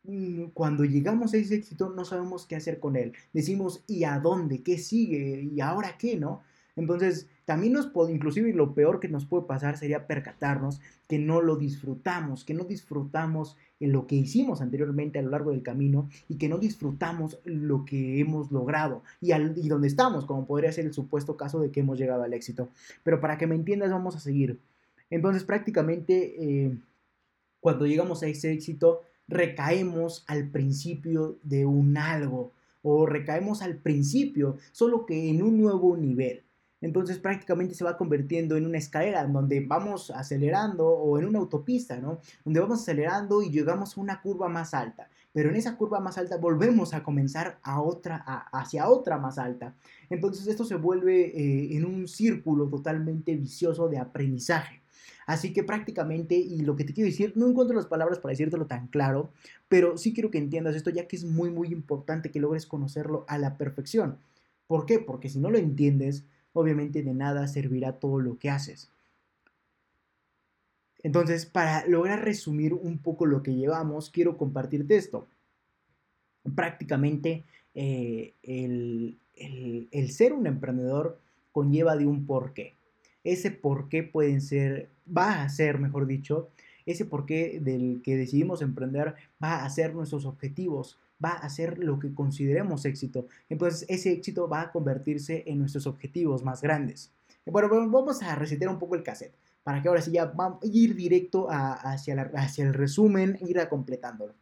[0.03, 3.14] mm, cuando llegamos a ese éxito no sabemos qué hacer con él.
[3.33, 4.62] Decimos, ¿y a dónde?
[4.62, 5.49] ¿Qué sigue?
[5.51, 6.18] ¿Y ahora qué?
[6.18, 6.42] ¿No?
[6.76, 11.40] Entonces, también nos puede, inclusive lo peor que nos puede pasar sería percatarnos que no
[11.40, 16.08] lo disfrutamos, que no disfrutamos en lo que hicimos anteriormente a lo largo del camino
[16.28, 20.87] y que no disfrutamos lo que hemos logrado y, al, donde estamos, como podría ser
[20.87, 22.68] el supuesto caso de que hemos llegado al éxito.
[23.02, 24.58] Pero para que me entiendas, vamos a seguir.
[25.10, 26.34] Entonces, prácticamente...
[26.38, 26.78] Eh,
[27.64, 34.58] cuando llegamos a ese éxito, recaemos al principio de un algo o recaemos al principio,
[34.70, 36.43] solo que en un nuevo nivel.
[36.85, 41.97] Entonces prácticamente se va convirtiendo en una escalera donde vamos acelerando o en una autopista,
[41.97, 42.20] ¿no?
[42.44, 45.09] Donde vamos acelerando y llegamos a una curva más alta.
[45.33, 48.16] Pero en esa curva más alta volvemos a comenzar a otra,
[48.53, 49.75] hacia otra más alta.
[50.11, 54.83] Entonces esto se vuelve eh, en un círculo totalmente vicioso de aprendizaje.
[55.25, 58.66] Así que prácticamente, y lo que te quiero decir, no encuentro las palabras para decírtelo
[58.66, 59.31] tan claro,
[59.70, 63.25] pero sí quiero que entiendas esto, ya que es muy, muy importante que logres conocerlo
[63.27, 64.18] a la perfección.
[64.66, 64.99] ¿Por qué?
[64.99, 68.90] Porque si no lo entiendes, obviamente de nada servirá todo lo que haces.
[71.02, 75.28] Entonces, para lograr resumir un poco lo que llevamos, quiero compartirte esto.
[76.54, 81.20] Prácticamente, eh, el, el ser un emprendedor
[81.52, 82.74] conlleva de un porqué
[83.24, 86.50] ese por qué pueden ser, va a ser, mejor dicho,
[86.86, 91.79] ese por qué del que decidimos emprender va a ser nuestros objetivos, va a ser
[91.79, 93.27] lo que consideremos éxito.
[93.48, 97.12] Entonces ese éxito va a convertirse en nuestros objetivos más grandes.
[97.46, 100.66] Bueno, vamos a resetear un poco el cassette para que ahora sí ya vamos a
[100.66, 104.35] ir directo hacia, hacia el resumen, ir a completándolo.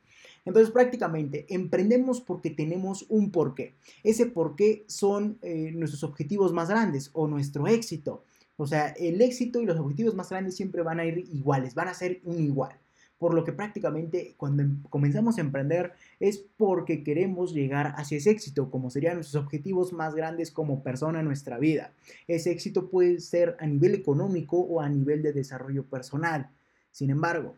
[0.44, 3.76] Entonces prácticamente emprendemos porque tenemos un porqué.
[4.02, 8.24] Ese porqué son eh, nuestros objetivos más grandes o nuestro éxito.
[8.56, 11.88] O sea, el éxito y los objetivos más grandes siempre van a ir iguales, van
[11.88, 12.76] a ser un igual.
[13.22, 18.30] Por lo que prácticamente cuando em, comenzamos a emprender es porque queremos llegar hacia ese
[18.30, 21.92] éxito, como serían nuestros objetivos más grandes como persona en nuestra vida.
[22.26, 26.50] Ese éxito puede ser a nivel económico o a nivel de desarrollo personal.
[26.90, 27.54] Sin embargo,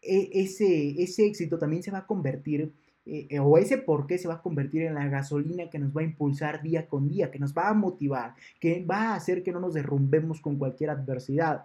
[0.00, 2.70] e, ese, ese éxito también se va a convertir
[3.04, 5.90] eh, eh, o ese por qué se va a convertir en la gasolina que nos
[5.90, 9.42] va a impulsar día con día, que nos va a motivar, que va a hacer
[9.42, 11.64] que no nos derrumbemos con cualquier adversidad.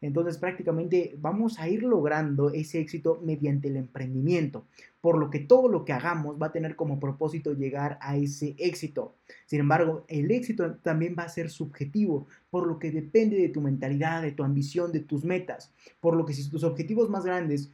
[0.00, 4.64] Entonces prácticamente vamos a ir logrando ese éxito mediante el emprendimiento,
[5.00, 8.54] por lo que todo lo que hagamos va a tener como propósito llegar a ese
[8.58, 9.14] éxito.
[9.46, 13.60] Sin embargo, el éxito también va a ser subjetivo, por lo que depende de tu
[13.60, 17.70] mentalidad, de tu ambición, de tus metas, por lo que si tus objetivos más grandes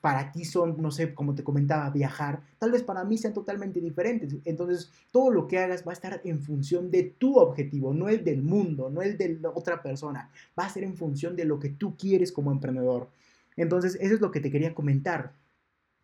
[0.00, 3.80] para ti son, no sé, como te comentaba, viajar, tal vez para mí sean totalmente
[3.80, 4.36] diferentes.
[4.44, 8.24] Entonces, todo lo que hagas va a estar en función de tu objetivo, no el
[8.24, 10.30] del mundo, no el de otra persona.
[10.58, 13.08] Va a ser en función de lo que tú quieres como emprendedor.
[13.56, 15.32] Entonces, eso es lo que te quería comentar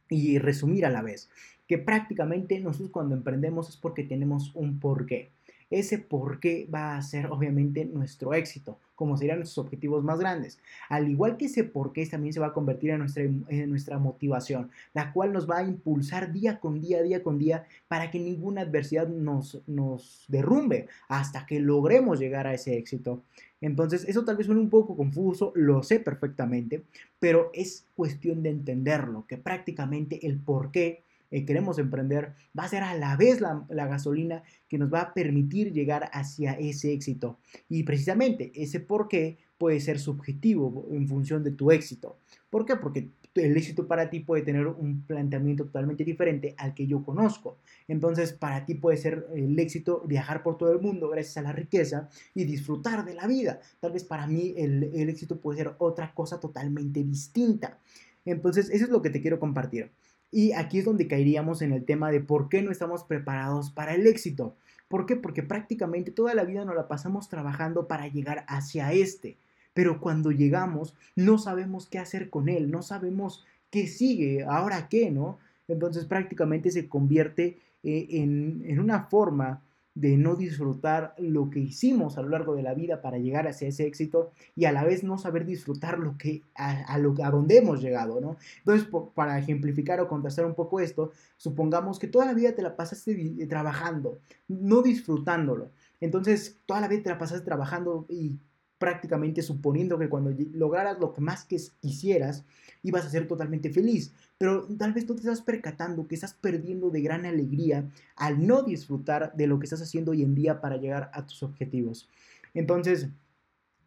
[0.09, 1.29] y resumir a la vez.
[1.67, 5.33] Que prácticamente nosotros cuando emprendemos es porque tenemos un porqué
[5.79, 10.59] ese por qué va a ser obviamente nuestro éxito, como serían nuestros objetivos más grandes.
[10.89, 13.99] Al igual que ese por qué también se va a convertir en nuestra, en nuestra
[13.99, 18.19] motivación, la cual nos va a impulsar día con día, día con día, para que
[18.19, 23.23] ninguna adversidad nos, nos derrumbe hasta que logremos llegar a ese éxito.
[23.61, 26.85] Entonces, eso tal vez suene un poco confuso, lo sé perfectamente,
[27.19, 31.05] pero es cuestión de entenderlo, que prácticamente el por qué
[31.35, 35.15] eh, queremos emprender, va a ser a la vez la, gasolina que nos va a
[35.15, 37.41] permitir llegar hacia ese éxito.
[37.69, 42.19] Y precisamente ese por qué puede ser subjetivo en función de tu éxito.
[42.51, 42.77] ¿Por qué?
[42.77, 47.59] Porque el éxito para ti puede tener un planteamiento totalmente diferente al que yo conozco.
[47.89, 51.51] Entonces, para ti puede ser el éxito viajar por todo el mundo gracias a la
[51.51, 53.59] riqueza y disfrutar de la vida.
[53.81, 57.81] Tal vez para mí el, el éxito puede ser otra cosa totalmente distinta.
[58.25, 59.91] Entonces, eso es lo que te quiero compartir.
[60.35, 63.95] Y aquí es donde caeríamos en el tema de por qué no estamos preparados para
[63.95, 64.57] el éxito.
[64.89, 65.15] ¿Por qué?
[65.15, 69.37] Porque prácticamente toda la vida nos la pasamos trabajando para llegar hacia este.
[69.75, 75.13] Pero cuando llegamos no sabemos qué hacer con él, no sabemos qué sigue, ahora qué,
[75.13, 75.39] ¿no?
[75.69, 79.63] Entonces prácticamente se convierte eh, en, en una forma
[79.95, 83.69] de no disfrutar lo que hicimos a lo largo de la vida para llegar hacia
[83.69, 87.59] ese éxito y a la vez no saber disfrutar lo que a, lo a donde
[87.59, 88.37] hemos llegado, ¿no?
[88.59, 92.75] Entonces, para ejemplificar o contrastar un poco esto, supongamos que toda la vida te la
[92.77, 95.71] pasaste trabajando, no disfrutándolo.
[96.01, 98.39] Entonces, toda la vida te la pasaste trabajando y
[98.79, 102.45] prácticamente suponiendo que cuando lograras lo que más que quisieras,
[102.83, 104.13] ibas a ser totalmente feliz.
[104.39, 108.63] Pero tal vez tú te estás percatando que estás perdiendo de gran alegría al no
[108.63, 112.09] disfrutar de lo que estás haciendo hoy en día para llegar a tus objetivos.
[112.53, 113.09] Entonces,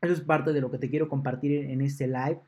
[0.01, 2.39] eso es parte de lo que te quiero compartir en este live.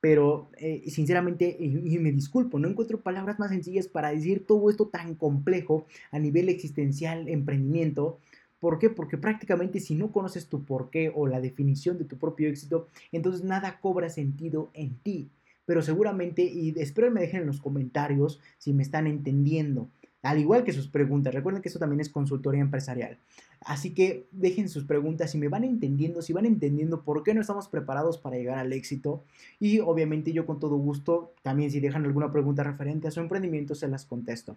[0.00, 4.88] Pero eh, sinceramente, y me disculpo, no encuentro palabras más sencillas para decir todo esto
[4.88, 8.20] tan complejo a nivel existencial, emprendimiento,
[8.58, 8.90] ¿Por qué?
[8.90, 13.44] Porque prácticamente si no conoces tu porqué o la definición de tu propio éxito, entonces
[13.44, 15.30] nada cobra sentido en ti.
[15.66, 19.90] Pero seguramente, y espero me dejen en los comentarios si me están entendiendo.
[20.22, 21.34] al igual que sus preguntas.
[21.34, 23.18] Recuerden que eso también es consultoría empresarial.
[23.60, 27.40] Así que dejen sus preguntas si me van entendiendo, si van entendiendo por qué no
[27.40, 29.22] estamos preparados para llegar al éxito.
[29.60, 33.74] Y obviamente yo con todo gusto, también si dejan alguna pregunta referente a su emprendimiento,
[33.74, 34.56] se las contesto.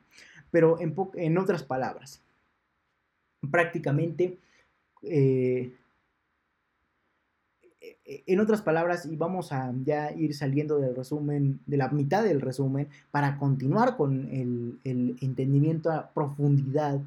[0.52, 2.24] Pero en, en otras palabras,
[3.50, 4.38] prácticamente...
[5.04, 5.74] Eh,
[8.26, 12.42] en otras palabras, y vamos a ya ir saliendo del resumen, de la mitad del
[12.42, 14.80] resumen, para continuar con el,
[15.22, 17.00] entendimiento a profundidad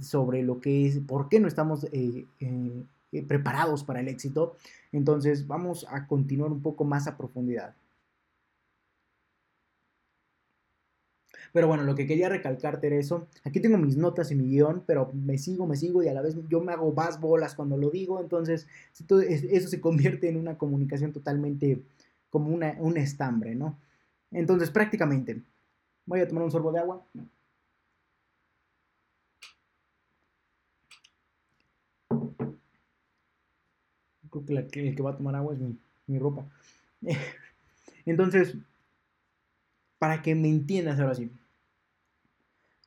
[0.00, 4.56] sobre lo que es, por qué no estamos eh, eh, preparados para el éxito.
[4.92, 7.74] Entonces, vamos a continuar un poco más a profundidad.
[11.52, 13.28] Pero bueno, lo que quería recalcarte era eso.
[13.44, 16.22] Aquí tengo mis notas y mi guion, pero me sigo, me sigo y a la
[16.22, 18.20] vez yo me hago más bolas cuando lo digo.
[18.20, 18.66] Entonces,
[18.98, 21.82] eso se convierte en una comunicación totalmente
[22.30, 23.78] como una, un estambre, ¿no?
[24.30, 25.42] Entonces, prácticamente,
[26.06, 27.04] voy a tomar un sorbo de agua.
[34.30, 36.46] Creo que, el que va a tomar agua es mi, mi ropa.
[38.06, 38.56] Entonces,
[39.98, 41.30] para que me entiendas ahora sí.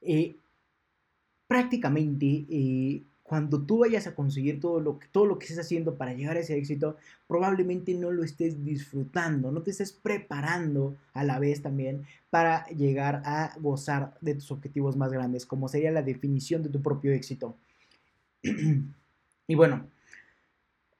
[0.06, 0.36] Eh,
[1.48, 5.96] prácticamente eh, cuando tú vayas a conseguir todo lo, que, todo lo que estés haciendo
[5.96, 6.96] para llegar a ese éxito,
[7.28, 13.24] probablemente no lo estés disfrutando, no te estés preparando a la vez también para llegar
[13.26, 17.56] a gozar de tus objetivos más grandes, como sería la definición de tu propio éxito.
[18.44, 19.88] y bueno,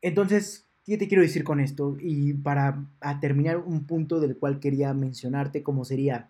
[0.02, 1.96] entonces, ¿qué te quiero decir con esto?
[2.00, 2.86] Y para
[3.22, 6.30] terminar un punto del cual quería mencionarte, como sería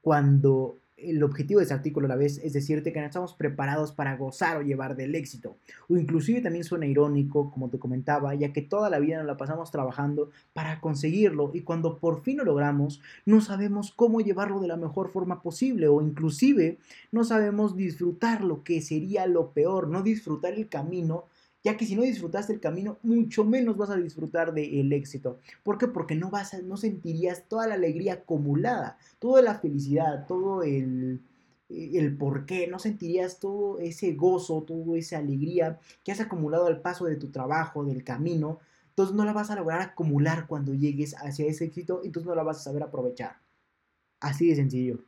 [0.00, 0.78] cuando
[1.10, 4.16] el objetivo de ese artículo a la vez es decirte que no estamos preparados para
[4.16, 5.56] gozar o llevar del éxito.
[5.88, 9.36] O inclusive también suena irónico, como te comentaba, ya que toda la vida nos la
[9.36, 14.68] pasamos trabajando para conseguirlo y cuando por fin lo logramos, no sabemos cómo llevarlo de
[14.68, 16.78] la mejor forma posible o inclusive
[17.12, 21.24] no sabemos disfrutar lo que sería lo peor, no disfrutar el camino
[21.64, 25.40] ya que si no disfrutaste el camino, mucho menos vas a disfrutar del éxito.
[25.62, 25.88] ¿Por qué?
[25.88, 31.22] Porque no, vas a, no sentirías toda la alegría acumulada, toda la felicidad, todo el,
[31.70, 36.82] el por qué, no sentirías todo ese gozo, toda esa alegría que has acumulado al
[36.82, 38.60] paso de tu trabajo, del camino.
[38.90, 42.42] Entonces no la vas a lograr acumular cuando llegues hacia ese éxito, entonces no la
[42.42, 43.38] vas a saber aprovechar.
[44.20, 44.98] Así de sencillo.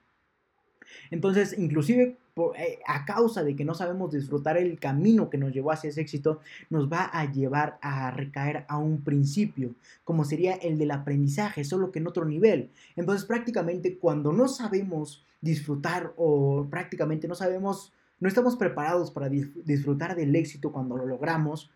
[1.10, 2.16] Entonces, inclusive
[2.58, 6.02] eh, a causa de que no sabemos disfrutar el camino que nos llevó hacia ese
[6.02, 11.64] éxito, nos va a llevar a recaer a un principio, como sería el del aprendizaje,
[11.64, 12.70] solo que en otro nivel.
[12.94, 20.14] Entonces, prácticamente cuando no sabemos disfrutar o prácticamente no sabemos, no estamos preparados para disfrutar
[20.14, 21.70] del éxito cuando lo logramos,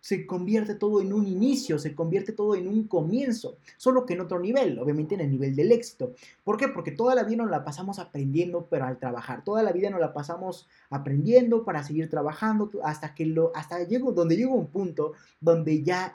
[0.00, 4.20] se convierte todo en un inicio, se convierte todo en un comienzo, solo que en
[4.20, 6.12] otro nivel, obviamente en el nivel del éxito.
[6.44, 6.68] ¿Por qué?
[6.68, 10.00] Porque toda la vida nos la pasamos aprendiendo, pero al trabajar, toda la vida nos
[10.00, 15.12] la pasamos aprendiendo para seguir trabajando hasta que lo, hasta llego, donde llega un punto
[15.40, 16.12] donde ya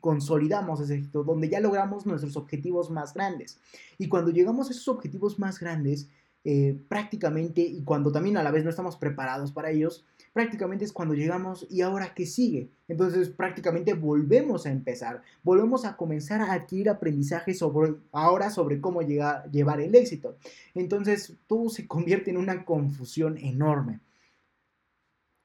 [0.00, 3.60] consolidamos ese éxito, donde ya logramos nuestros objetivos más grandes.
[3.98, 6.08] Y cuando llegamos a esos objetivos más grandes,
[6.42, 10.92] eh, prácticamente, y cuando también a la vez no estamos preparados para ellos, prácticamente es
[10.92, 12.70] cuando llegamos y ahora qué sigue.
[12.88, 19.02] Entonces prácticamente volvemos a empezar, volvemos a comenzar a adquirir aprendizaje sobre, ahora sobre cómo
[19.02, 20.36] llegar, llevar el éxito.
[20.74, 24.00] Entonces todo se convierte en una confusión enorme.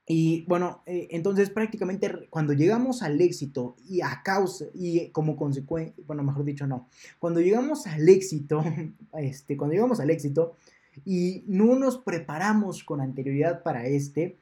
[0.08, 5.96] Y bueno, eh, entonces prácticamente cuando llegamos al éxito y a causa y como consecuencia,
[6.06, 8.64] bueno, mejor dicho no, cuando llegamos al éxito,
[9.18, 10.54] este, cuando llegamos al éxito
[11.04, 14.38] y no nos preparamos con anterioridad para este,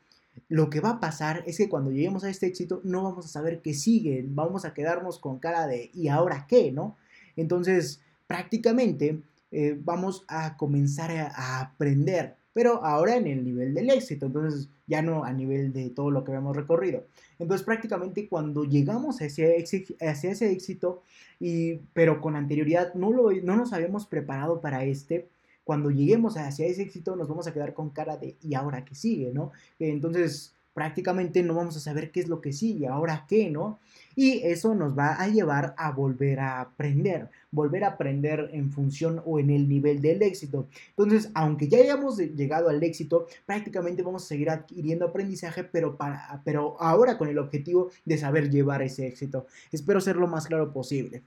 [0.50, 3.30] lo que va a pasar es que cuando lleguemos a este éxito no vamos a
[3.30, 6.72] saber qué sigue, vamos a quedarnos con cara de ¿y ahora qué?
[6.72, 6.96] ¿no?
[7.36, 14.26] Entonces, prácticamente eh, vamos a comenzar a, aprender, pero ahora en el nivel del éxito,
[14.26, 17.06] entonces ya no a nivel de todo lo que hemos recorrido.
[17.40, 21.02] Entonces, prácticamente cuando llegamos a ese, ese éxito,
[21.40, 25.28] y, pero con anterioridad no, lo, no nos habíamos preparado para este,
[25.64, 28.96] cuando lleguemos hacia ese éxito nos vamos a quedar con cara de ¿y ahora qué
[28.96, 29.32] sigue?
[29.34, 29.52] ¿no?
[29.80, 33.80] Entonces prácticamente no vamos a saber qué es lo que sigue, ahora qué, ¿no?
[34.16, 39.22] Y eso nos va a llevar a volver a aprender, volver a aprender en función
[39.26, 40.68] o en el nivel del éxito.
[40.90, 46.42] Entonces, aunque ya hayamos llegado al éxito, prácticamente vamos a seguir adquiriendo aprendizaje, pero, para,
[46.44, 49.46] pero ahora con el objetivo de saber llevar ese éxito.
[49.72, 51.24] Espero ser lo más claro posible.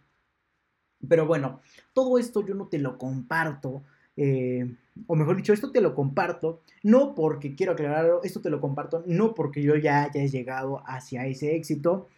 [1.09, 1.61] Pero bueno,
[1.93, 3.85] todo esto yo no te lo comparto
[4.17, 4.71] eh,
[5.07, 9.03] o mejor dicho, esto te lo comparto, no porque quiero aclararlo, esto te lo comparto,
[9.07, 12.09] no porque yo ya haya llegado hacia ese éxito,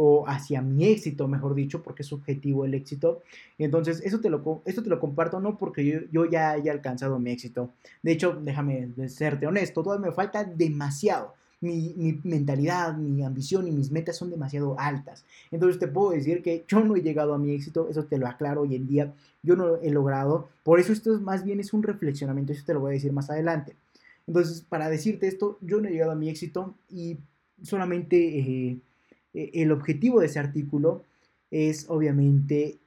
[0.00, 3.22] o hacia mi éxito, mejor dicho, porque es subjetivo el éxito.
[3.58, 7.18] Entonces, eso te lo, esto te lo comparto no porque yo, yo, ya haya alcanzado
[7.18, 7.72] mi éxito.
[8.00, 11.34] De hecho, déjame serte honesto, todavía me falta demasiado.
[11.60, 15.24] Mi, mentalidad, mi ambición y mis metas son demasiado altas.
[15.50, 18.28] Entonces te puedo decir que yo no he llegado a mi éxito, eso te lo
[18.28, 20.48] aclaro hoy en día, yo no lo he logrado.
[20.62, 23.12] Por eso esto es, más bien es un reflexionamiento, eso te lo voy a decir
[23.12, 23.74] más adelante.
[24.28, 27.16] Entonces, para decirte esto, yo no he llegado a mi éxito y
[27.62, 28.78] solamente eh,
[29.34, 31.02] eh, el objetivo de ese artículo
[31.50, 32.78] es obviamente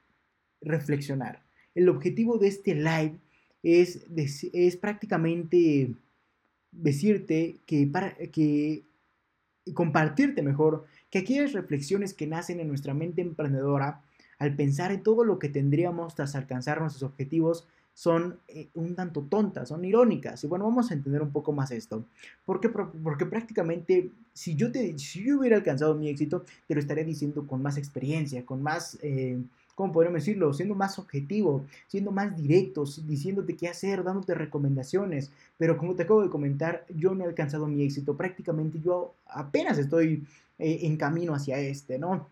[0.60, 1.42] reflexionar.
[1.74, 3.18] El objetivo de este live
[3.62, 4.04] es,
[4.52, 5.94] es prácticamente
[6.72, 8.82] decirte que, para, que
[9.74, 14.02] compartirte mejor que aquellas reflexiones que nacen en nuestra mente emprendedora
[14.38, 19.22] al pensar en todo lo que tendríamos tras alcanzar nuestros objetivos son eh, un tanto
[19.22, 20.42] tontas, son irónicas.
[20.42, 22.04] Y bueno, vamos a entender un poco más esto.
[22.44, 27.04] Porque, porque prácticamente, si yo, te, si yo hubiera alcanzado mi éxito, te lo estaría
[27.04, 29.38] diciendo con más experiencia, con más, eh,
[29.82, 30.54] ¿cómo podríamos decirlo?
[30.54, 35.32] Siendo más objetivo, siendo más directo, diciéndote qué hacer, dándote recomendaciones.
[35.58, 38.16] Pero como te acabo de comentar, yo no he alcanzado mi éxito.
[38.16, 40.24] Prácticamente yo apenas estoy
[40.60, 42.28] eh, en camino hacia este, ¿no?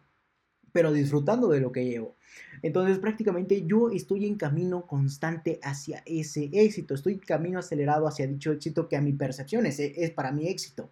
[0.70, 2.14] Pero disfrutando de lo que llevo.
[2.62, 8.52] Entonces prácticamente yo estoy en camino constante hacia ese éxito, estoy camino acelerado hacia dicho
[8.52, 10.88] éxito que a mi percepción es, es para mi éxito.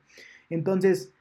[0.50, 1.12] Entonces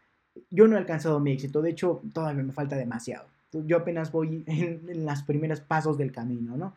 [0.49, 3.36] yo no he alcanzado mi éxito, de hecho todavía me falta demasiado.
[3.51, 6.75] Yo apenas voy en, en los primeros pasos del camino, ¿no?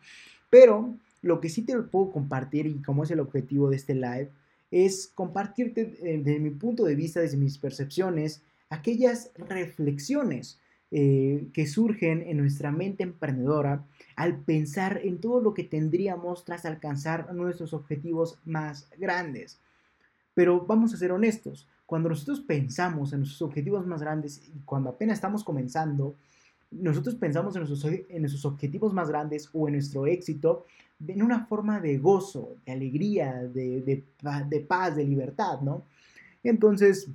[0.49, 4.29] Pero lo que sí te puedo compartir y como es el objetivo de este live
[4.71, 10.59] es compartirte eh, desde mi punto de vista, desde mis percepciones, aquellas reflexiones
[10.91, 16.65] eh, que surgen en nuestra mente emprendedora al pensar en todo lo que tendríamos tras
[16.65, 19.59] alcanzar nuestros objetivos más grandes.
[20.33, 24.89] Pero vamos a ser honestos, cuando nosotros pensamos en nuestros objetivos más grandes y cuando
[24.89, 26.15] apenas estamos comenzando,
[26.71, 30.65] nosotros pensamos en nuestros, en nuestros objetivos más grandes o en nuestro éxito
[31.07, 34.03] en una forma de gozo, de alegría, de, de,
[34.47, 35.85] de paz, de libertad, ¿no?
[36.43, 37.09] Entonces,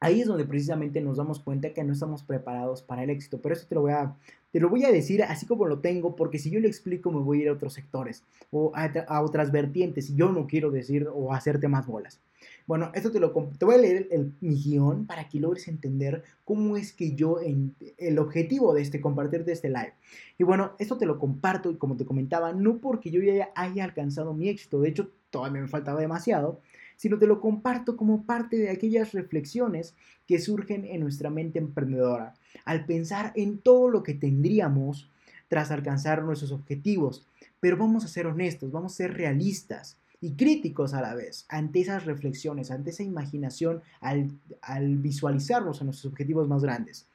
[0.00, 3.40] ahí es donde precisamente nos damos cuenta que no estamos preparados para el éxito.
[3.40, 4.16] Pero eso te lo voy a,
[4.52, 7.20] te lo voy a decir así como lo tengo, porque si yo lo explico me
[7.20, 11.08] voy a ir a otros sectores o a, otras vertientes y yo no quiero decir
[11.12, 12.20] o hacerte más bolas.
[12.68, 16.76] Bueno, esto te lo voy a leer el, mi guion para que logres entender cómo
[16.76, 19.94] es que yo, el objetivo de este, compartirte este live.
[20.36, 23.84] Y bueno, esto te lo comparto y como te comentaba, no porque yo ya haya
[23.84, 26.60] alcanzado mi éxito, de hecho todavía me faltaba demasiado,
[26.96, 29.94] sino te lo comparto como parte de aquellas reflexiones
[30.26, 32.34] que surgen en nuestra mente emprendedora,
[32.66, 35.10] al pensar en todo lo que tendríamos
[35.48, 37.26] tras alcanzar nuestros objetivos.
[37.60, 41.80] Pero vamos a ser honestos, vamos a ser realistas y críticos a la vez ante
[41.80, 44.30] esas reflexiones, ante esa imaginación al,
[44.96, 47.06] visualizarnos en nuestros objetivos más grandes.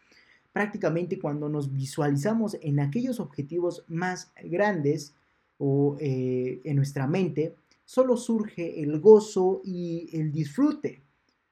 [0.52, 5.16] Prácticamente cuando nos visualizamos en aquellos objetivos más grandes
[5.58, 11.04] o eh, en nuestra mente, solo surge el gozo y el disfrute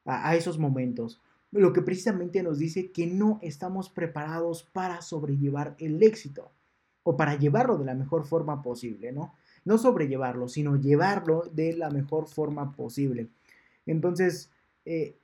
[0.06, 1.22] a, esos momentos.
[1.52, 6.52] Lo que precisamente nos dice que no estamos preparados para sobrellevar el éxito
[7.04, 9.34] o para llevarlo de la mejor forma posible, ¿no?
[9.66, 13.28] No sobrellevarlo, sino llevarlo de la mejor forma posible.
[13.86, 14.52] Entonces,
[14.86, 15.16] eh,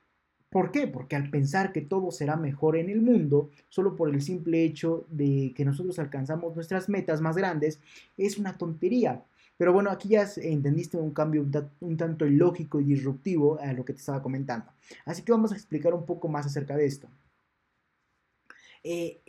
[0.50, 0.86] ¿por qué?
[0.86, 5.06] Porque al pensar que todo será mejor en el mundo, solo por el simple hecho
[5.10, 7.80] de que nosotros alcanzamos nuestras metas más grandes,
[8.16, 9.24] es una tontería.
[9.56, 11.44] Pero bueno, aquí ya entendiste un cambio
[11.80, 14.66] un, tanto ilógico y disruptivo a lo que te estaba comentando.
[15.04, 17.08] Así que vamos a explicar un poco más acerca de esto.
[18.84, 19.20] Eh,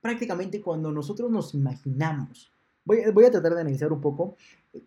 [0.00, 2.51] prácticamente cuando nosotros nos imaginamos,
[2.84, 4.36] voy, a tratar de analizar un poco,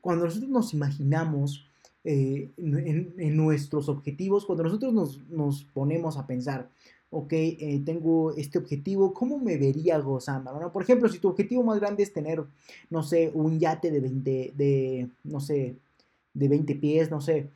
[0.02, 1.70] cuando nosotros nos imaginamos
[2.04, 6.70] eh, en, nuestros objetivos, cuando nosotros nos, nos ponemos a pensar,
[7.10, 10.72] ok, eh, tengo este objetivo, ¿cómo me vería gozando?
[10.72, 12.44] Por ejemplo, si tu objetivo más grande es tener,
[12.90, 15.78] no sé, un yate de 20, de, no sé,
[16.34, 17.50] de 20 pies, no sé,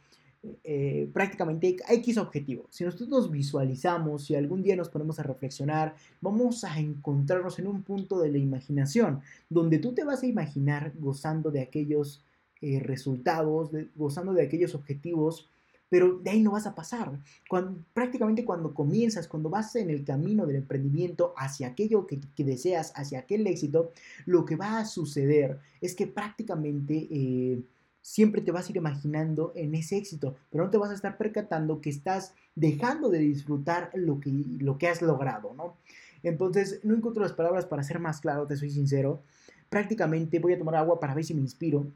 [0.63, 2.65] eh, prácticamente X objetivo.
[2.69, 7.67] Si nosotros nos visualizamos, si algún día nos ponemos a reflexionar, vamos a encontrarnos en
[7.67, 12.23] un punto de la imaginación, donde tú te vas a imaginar gozando de aquellos
[12.61, 15.49] eh, resultados, gozando de aquellos objetivos
[15.89, 17.19] pero de ahí no vas a pasar.
[17.49, 22.93] Cuando, prácticamente cuando comienzas, cuando vas en el camino del emprendimiento hacia aquello que, deseas,
[22.95, 23.91] hacia aquel éxito,
[24.25, 27.61] lo que va a suceder es que prácticamente eh,
[28.01, 31.17] siempre te vas a ir imaginando en ese éxito, pero no te vas a estar
[31.17, 35.77] percatando que estás dejando de disfrutar lo que, lo que has logrado, ¿no?
[36.23, 39.21] Entonces, no encuentro las palabras para ser más claro, te soy sincero.
[39.69, 41.87] Prácticamente voy a tomar agua para ver si me inspiro.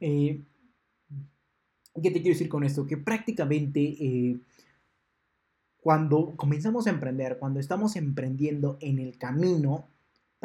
[0.00, 0.42] Eh,
[2.02, 2.86] ¿Qué te quiero decir con esto?
[2.86, 4.38] Que prácticamente eh,
[5.80, 9.88] cuando comenzamos a emprender, cuando estamos emprendiendo en el camino,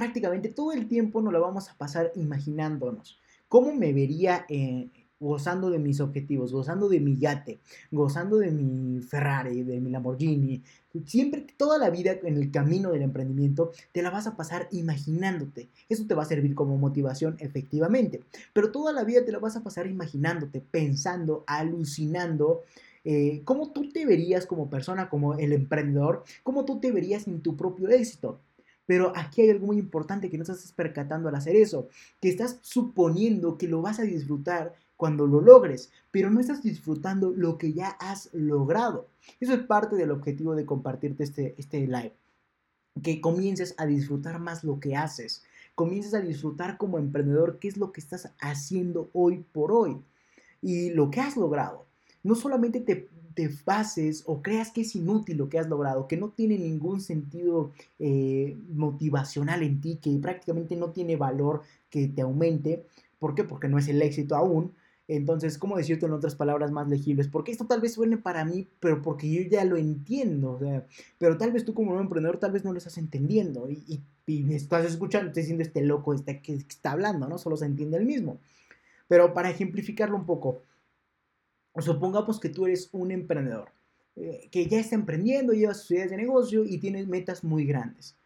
[0.02, 3.20] prácticamente todo el tiempo nos lo vamos a pasar imaginándonos.
[3.47, 4.89] ¿Cómo me vería eh,
[5.20, 7.60] gozando de mis objetivos, gozando de mi yate,
[7.91, 10.64] gozando de mi Ferrari, de mi Lamborghini?
[11.06, 15.70] Siempre, toda la vida en el camino del emprendimiento, te la vas a pasar imaginándote.
[15.88, 18.22] Eso te va a servir como motivación, efectivamente.
[18.54, 22.64] Pero toda la vida te la vas a pasar imaginándote, pensando, alucinando.
[23.04, 27.41] Eh, cómo tú te verías como persona, como el emprendedor, cómo tú te verías en
[27.41, 28.39] tu propio éxito.
[28.91, 31.87] Pero aquí hay algo muy importante que no estás percatando al hacer eso,
[32.19, 37.31] que estás suponiendo que lo vas a disfrutar cuando lo logres, pero no estás disfrutando
[37.31, 39.07] lo que ya has logrado.
[39.39, 42.11] Eso es parte del objetivo de compartirte este, este live.
[43.01, 45.45] Que comiences a disfrutar más lo que haces.
[45.73, 50.01] Comiences a disfrutar como emprendedor qué es lo que estás haciendo hoy por hoy
[50.61, 51.85] y lo que has logrado.
[52.24, 56.17] No solamente te te bases o creas que es inútil lo que has logrado, que
[56.17, 62.22] no tiene ningún sentido eh, motivacional en ti, que prácticamente no tiene valor que te
[62.22, 62.86] aumente.
[63.19, 63.43] ¿Por qué?
[63.43, 64.74] Porque no es el éxito aún.
[65.07, 67.28] Entonces, ¿cómo decirte en otras palabras más legibles?
[67.28, 70.59] Porque esto tal vez suene para mí, pero porque yo ya lo entiendo.
[71.17, 74.53] pero tal vez tú como un emprendedor tal vez no lo estás entendiendo y, y,
[74.53, 77.38] estás escuchando, diciendo este loco este que está hablando, ¿no?
[77.38, 78.39] Solo se entiende el mismo.
[79.09, 80.61] Pero para ejemplificarlo un poco,
[81.80, 83.72] supongamos que tú eres un emprendedor
[84.15, 88.17] eh, que ya está emprendiendo, lleva sus ideas de negocio y tiene metas muy grandes.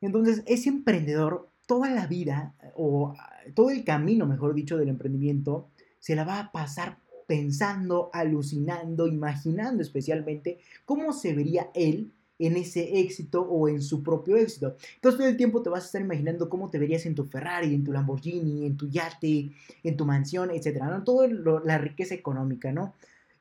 [0.00, 3.14] Entonces, ese emprendedor, toda la vida, o
[3.54, 9.82] todo el camino, mejor dicho, del emprendimiento, se la va a pasar pensando, alucinando, imaginando
[9.82, 14.76] especialmente cómo se vería él en ese éxito o en su propio éxito.
[14.96, 17.74] Entonces todo el tiempo te vas a estar imaginando cómo te verías en tu Ferrari,
[17.74, 21.04] en tu Lamborghini, en tu yate, en tu mansión, etcétera, ¿no?
[21.04, 22.94] Toda la riqueza económica, ¿no?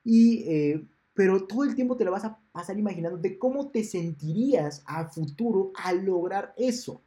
[0.04, 0.84] Y, eh,
[1.14, 5.08] pero todo el tiempo te lo vas a pasar imaginando de cómo te sentirías a
[5.10, 7.02] futuro al lograr eso.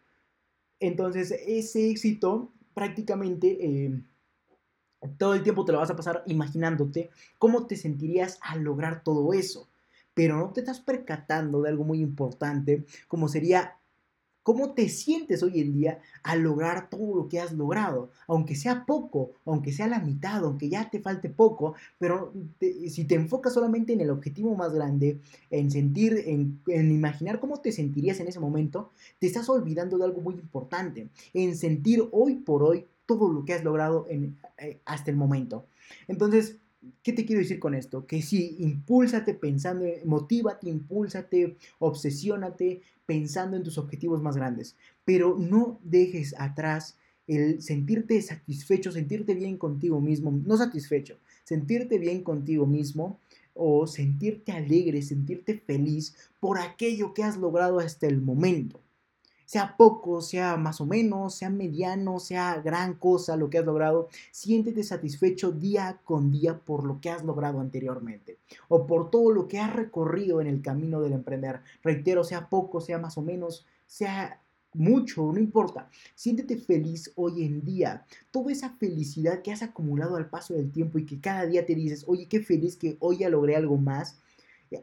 [0.81, 3.59] Entonces ese éxito prácticamente...
[3.65, 4.03] Eh,
[5.19, 9.35] todo el tiempo te lo vas a pasar imaginándote cómo te sentirías al lograr todo
[9.35, 9.69] eso
[10.17, 13.77] pero no te estás percatando de algo muy importante, como sería
[14.43, 18.87] cómo te sientes hoy en día al lograr todo lo que has logrado, aunque sea
[18.87, 23.93] poco, aunque sea la mitad, aunque ya te falte poco, pero si te enfocas solamente
[23.93, 28.93] en el objetivo más grande, en sentir, en, imaginar cómo te sentirías en ese momento,
[29.19, 33.53] te estás olvidando de algo muy importante, en sentir hoy por hoy todo lo que
[33.53, 35.67] has logrado eh, hasta el momento.
[36.09, 36.57] Entonces,
[37.03, 38.07] ¿Qué te quiero decir con esto?
[38.07, 45.79] Que sí, impúlsate pensando, motívate, impúlsate, obsesiónate pensando en tus objetivos más grandes, pero no
[45.83, 53.19] dejes atrás el sentirte satisfecho, sentirte bien contigo mismo, no satisfecho, sentirte bien contigo mismo
[53.55, 58.81] o sentirte alegre, sentirte feliz por aquello que has logrado hasta el momento
[59.47, 64.09] sea poco, sea más o menos, sea mediano, sea gran cosa lo que has logrado,
[64.31, 68.39] siéntete satisfecho día con día por lo que has logrado anteriormente
[68.69, 71.61] o por todo lo que has recorrido en el camino del emprender.
[71.83, 74.43] Reitero, sea poco, sea más o menos, sea
[74.75, 75.89] mucho, no importa.
[76.15, 78.05] Siéntete feliz hoy en día.
[78.31, 81.75] Toda esa felicidad que has acumulado al paso del tiempo y que cada día te
[81.75, 84.21] dices, oye, qué feliz que hoy ya logré algo más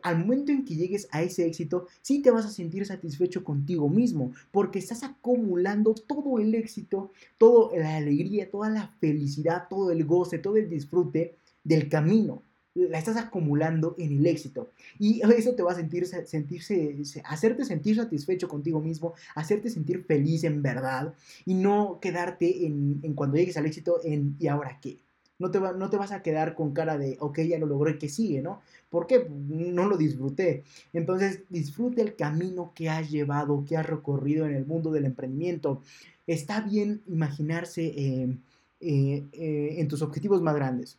[0.01, 3.89] al momento en que llegues a ese éxito, sí te vas a sentir satisfecho contigo
[3.89, 10.05] mismo, porque estás acumulando todo el éxito, toda la alegría, toda la felicidad, todo el
[10.05, 12.43] goce, todo el disfrute del camino.
[12.75, 14.71] La estás acumulando en el éxito.
[14.97, 20.43] Y eso te va a sentir, sentirse, hacerte sentir satisfecho contigo mismo, hacerte sentir feliz
[20.43, 21.13] en verdad
[21.45, 25.03] y no quedarte en, en cuando llegues al éxito en ¿y ahora qué?
[25.43, 28.07] No te, no te vas a quedar con cara de, ok, ya lo logré, que
[28.07, 28.61] sigue, ¿no?
[28.89, 29.27] ¿Por qué?
[29.29, 30.63] No lo disfruté.
[30.93, 35.81] Entonces, disfrute el camino que has llevado, que has recorrido en el mundo del emprendimiento.
[36.27, 38.37] Está bien imaginarse eh,
[38.79, 40.97] eh, eh, en tus objetivos más grandes.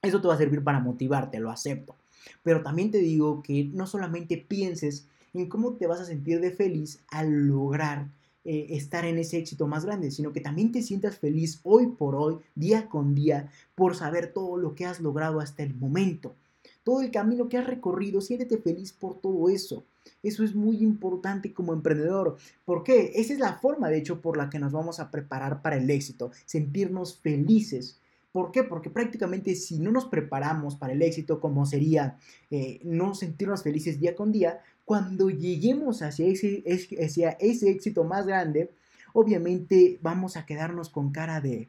[0.00, 1.96] Eso te va a servir para motivarte, lo acepto.
[2.42, 6.50] Pero también te digo que no solamente pienses en cómo te vas a sentir de
[6.50, 8.08] feliz al lograr
[8.46, 12.14] eh, estar en ese éxito más grande, sino que también te sientas feliz hoy por
[12.14, 16.36] hoy, día con día, por saber todo lo que has logrado hasta el momento.
[16.84, 19.84] Todo el camino que has recorrido, siéntete feliz por todo eso.
[20.22, 22.36] Eso es muy importante como emprendedor.
[22.64, 23.12] ¿Por qué?
[23.16, 25.90] Esa es la forma, de hecho, por la que nos vamos a preparar para el
[25.90, 26.30] éxito.
[26.44, 28.00] Sentirnos felices.
[28.30, 28.62] ¿Por qué?
[28.62, 32.18] Porque prácticamente si no nos preparamos para el éxito, como sería
[32.50, 38.70] eh, no sentirnos felices día con día, cuando lleguemos hacia ese, éxito más grande,
[39.12, 41.68] obviamente vamos a quedarnos con cara de,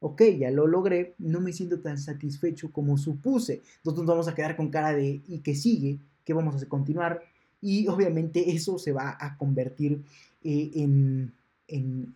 [0.00, 3.62] ok, ya lo logré, no me siento tan satisfecho como supuse.
[3.76, 6.00] Entonces nos vamos a quedar con cara de, ¿y qué sigue?
[6.24, 7.22] ¿Qué vamos a continuar?
[7.60, 10.02] Y obviamente eso se va a convertir
[10.42, 11.32] eh, en,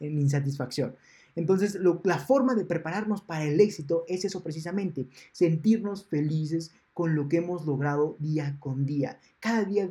[0.01, 0.97] insatisfacción.
[1.37, 7.31] Entonces, la forma de prepararnos para el éxito es eso precisamente, sentirnos felices con lo
[7.31, 9.19] que hemos logrado día con día.
[9.39, 9.89] Cada día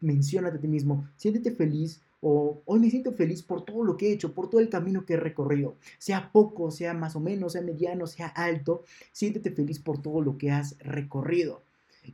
[0.00, 4.06] menciónate a ti mismo, siéntete feliz o hoy me siento feliz por todo lo que
[4.06, 7.54] he hecho, por todo el camino que he recorrido, sea poco, sea más o menos,
[7.54, 11.62] sea mediano, sea alto, siéntete feliz por todo lo que has recorrido.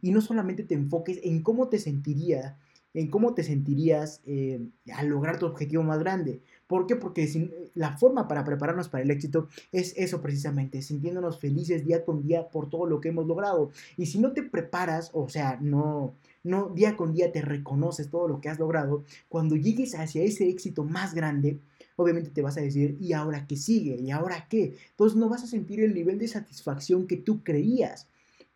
[0.01, 2.57] Y no solamente te enfoques en cómo te sentiría
[2.95, 4.61] en cómo te sentirías eh,
[4.95, 6.41] al lograr tu objetivo más grande.
[6.69, 6.97] ¿Por qué?
[6.97, 12.23] Porque la forma para prepararnos para el éxito es eso precisamente, sintiéndonos felices día con
[12.23, 13.71] día por todo lo que hemos logrado.
[13.97, 16.15] Y si no te preparas, o sea, no,
[16.45, 20.49] no día con día te reconoces todo lo que has logrado, cuando llegues hacia ese
[20.49, 21.59] éxito más grande,
[21.97, 23.97] obviamente te vas a decir, ¿y ahora qué sigue?
[23.97, 24.77] ¿Y ahora qué?
[24.91, 28.07] Entonces no vas a sentir el nivel de satisfacción que tú creías.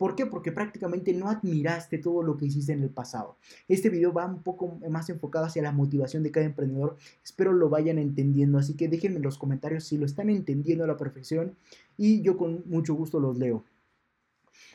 [0.02, 0.26] ¿Por qué?
[0.26, 3.36] Porque prácticamente no admiraste todo lo que hiciste en el pasado.
[3.68, 6.96] Este video va un poco más enfocado hacia la motivación de cada emprendedor.
[7.22, 10.88] Espero lo vayan entendiendo, así que déjenme en los comentarios si lo están entendiendo a
[10.88, 11.54] la perfección
[11.96, 13.64] y yo con mucho gusto los leo.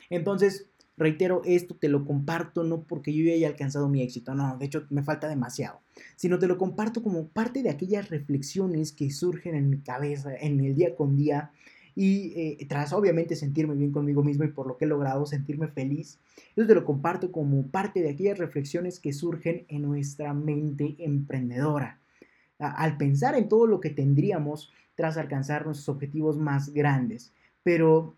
[0.08, 4.56] Entonces, reitero, esto te lo comparto no porque yo ya haya alcanzado mi éxito, no,
[4.56, 5.82] de hecho me falta demasiado,
[6.16, 10.58] sino te lo comparto como parte de aquellas reflexiones que surgen en mi cabeza en
[10.64, 11.52] el día con día
[12.00, 15.66] y eh, tras obviamente sentirme bien conmigo mismo y por lo que he logrado, sentirme
[15.66, 16.20] feliz,
[16.54, 21.98] yo te lo comparto como parte de aquellas reflexiones que surgen en nuestra mente emprendedora.
[22.60, 27.34] Al pensar en todo lo que tendríamos tras alcanzar nuestros objetivos más grandes,
[27.64, 28.14] pero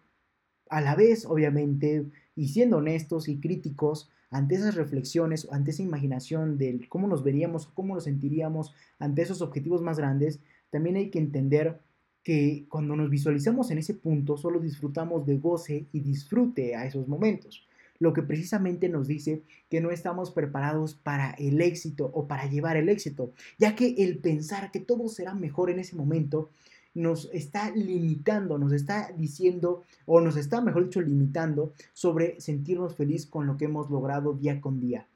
[0.69, 2.05] a la vez, obviamente,
[2.37, 7.67] y siendo honestos y críticos ante esas reflexiones, ante esa imaginación de cómo nos veríamos
[7.69, 11.81] cómo nos sentiríamos ante esos objetivos más grandes, también hay que entender
[12.23, 17.09] que cuando nos visualizamos en ese punto solo disfrutamos de goce y disfrute a esos
[17.09, 17.67] momentos,
[17.99, 22.77] lo que precisamente nos dice que no estamos preparados para el éxito o para llevar
[22.77, 26.51] el éxito, ya que el pensar que todo será mejor en ese momento
[26.95, 33.27] nos está limitando, nos está diciendo, o nos está, mejor dicho, limitando sobre sentirnos feliz
[33.27, 35.07] con lo que hemos logrado día con día.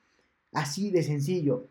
[0.52, 1.68] Así de sencillo.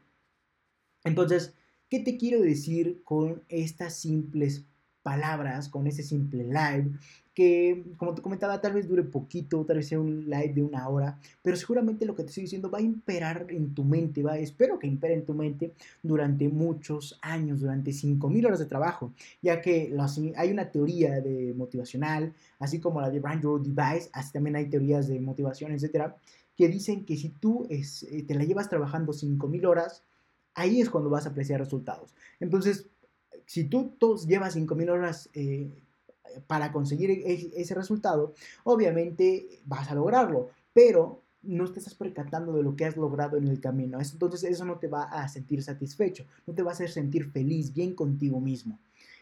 [1.06, 1.54] Entonces,
[1.90, 4.66] ¿qué te quiero decir con estas simples
[5.04, 6.92] palabras con ese simple live
[7.34, 10.88] que, como te comentaba, tal vez dure poquito, tal vez sea un live de una
[10.88, 14.38] hora, pero seguramente lo que te estoy diciendo va a imperar en tu mente, va,
[14.38, 15.74] espero que impere en tu mente
[16.04, 19.94] durante muchos años, durante 5.000 horas de trabajo, ya que
[20.36, 24.70] hay una teoría de motivacional, así como la de Brand Your Device, así también hay
[24.70, 26.16] teorías de motivación, etcétera,
[26.56, 30.04] que dicen que si tú es, eh, te la llevas trabajando 5.000 horas,
[30.54, 32.14] ahí es cuando vas a apreciar resultados.
[32.40, 32.90] Entonces,
[33.46, 33.96] si tú
[34.28, 35.70] llevas 5.000 horas eh,
[36.48, 38.34] para conseguir e-, ese resultado,
[38.64, 43.48] obviamente vas a lograrlo, pero no te estás percatando de lo que has logrado en
[43.48, 44.00] el camino.
[44.00, 47.74] Entonces eso no te va a sentir satisfecho, no te va a hacer sentir feliz,
[47.74, 48.80] bien contigo mismo.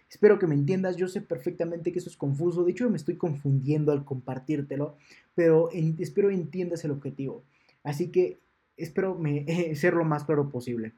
[0.09, 3.15] Espero que me entiendas, yo sé perfectamente que eso es confuso, de hecho me estoy
[3.15, 4.97] confundiendo al compartírtelo,
[5.33, 7.43] pero espero entiendas el objetivo.
[7.83, 8.39] Así que
[8.77, 9.17] espero
[9.75, 10.93] ser lo más claro posible.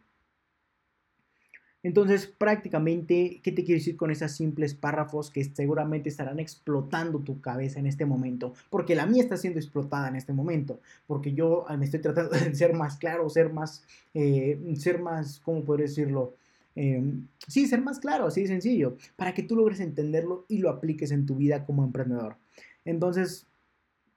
[1.84, 7.42] Entonces, prácticamente, ¿qué te quiero decir con esos simples párrafos que seguramente estarán explotando tu
[7.42, 8.54] cabeza en este momento?
[8.70, 12.32] Porque la mía está siendo explotada en este momento, porque yo ah, me estoy tratando
[12.40, 16.36] de ser más claro, ser más, eh, ser más, ¿cómo podría decirlo?
[16.76, 20.70] Em, sí, ser más claro, así de sencillo, para que tú logres entenderlo y lo
[20.70, 22.38] apliques en tu vida como emprendedor.
[22.86, 23.46] Entonces,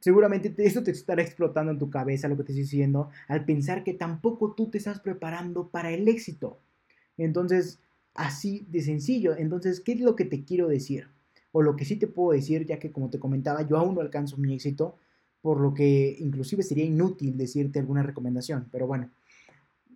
[0.01, 3.85] seguramente esto te estará explotando en tu cabeza, lo que te estoy diciendo, al pensar
[3.85, 6.59] que tampoco tú te estás preparando para el éxito.
[7.19, 7.81] Entonces,
[8.15, 9.37] así de sencillo.
[9.37, 11.09] Entonces, ¿qué es lo que te quiero decir?
[11.53, 14.01] O lo que sí te puedo decir, ya que como te comentaba, yo aún no
[14.01, 14.97] alcanzo mi éxito,
[15.41, 18.69] por lo que inclusive sería inútil decirte alguna recomendación.
[18.73, 19.11] Pero bueno,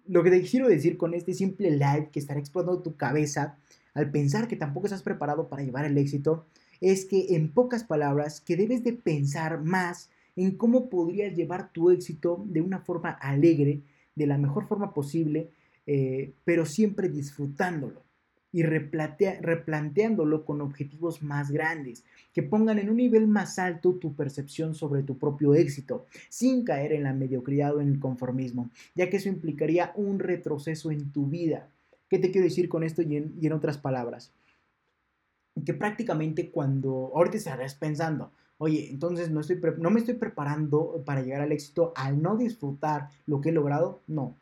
[0.07, 3.59] lo que te quiero decir con este simple live que estará explotando tu cabeza
[3.95, 6.47] al pensar que tampoco estás preparado para llevar el éxito,
[6.81, 11.91] es que en pocas palabras, que debes de pensar más en cómo podrías llevar tu
[11.91, 13.83] éxito de una forma alegre,
[14.15, 15.51] de la mejor forma posible,
[15.93, 18.05] eh, pero siempre disfrutándolo
[18.53, 24.77] y replanteándolo con objetivos más grandes, que pongan en un nivel más alto tu percepción
[24.77, 29.17] sobre tu propio éxito, sin caer en la mediocridad o en el conformismo, ya que
[29.17, 31.69] eso implicaría un retroceso en tu vida.
[32.09, 34.33] ¿Qué te quiero decir con esto y en, otras palabras?
[35.67, 38.31] Que prácticamente cuando ahorita estarás pensando,
[38.63, 43.09] oye, entonces no, estoy no me estoy preparando para llegar al éxito al no disfrutar
[43.27, 44.01] lo que he logrado.
[44.07, 44.37] No,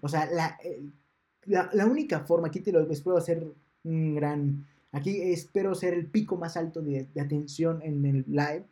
[0.00, 0.56] o sea, la,
[1.72, 3.46] la, única forma, aquí te lo espero hacer
[3.84, 8.64] un gran, Aquí espero ser el pico más alto de, atención en el live.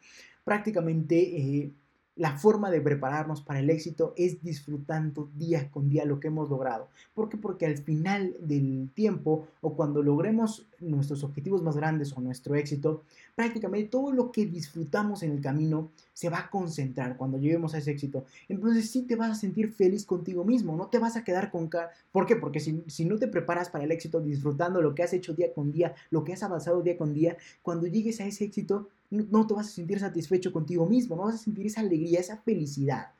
[0.44, 1.72] Prácticamente eh,
[2.16, 6.50] la forma de prepararnos para el éxito es disfrutando día con día lo que hemos
[6.50, 6.88] logrado.
[7.14, 7.36] ¿Por qué?
[7.36, 13.04] Porque al final del tiempo o cuando logremos nuestros objetivos más grandes o nuestro éxito,
[13.34, 17.78] prácticamente todo lo que disfrutamos en el camino se va a concentrar cuando lleguemos a
[17.78, 18.24] ese éxito.
[18.48, 21.70] Entonces sí te vas a sentir feliz contigo mismo, no te vas a quedar con...
[22.12, 22.36] ¿Por qué?
[22.36, 25.52] Porque si, si no te preparas para el éxito disfrutando lo que has hecho día
[25.54, 29.46] con día, lo que has avanzado día con día, cuando llegues a ese éxito no
[29.46, 33.12] te vas a sentir satisfecho contigo mismo, no vas a sentir esa alegría, esa felicidad.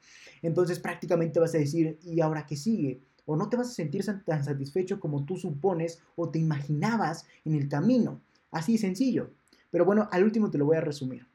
[0.42, 3.00] Entonces prácticamente vas a decir, ¿y ahora qué sigue?
[3.26, 7.54] O no te vas a sentir tan satisfecho como tú supones o te imaginabas en
[7.54, 8.20] el camino.
[8.50, 9.30] Así sencillo.
[9.70, 11.26] Pero bueno, al último te lo voy a resumir.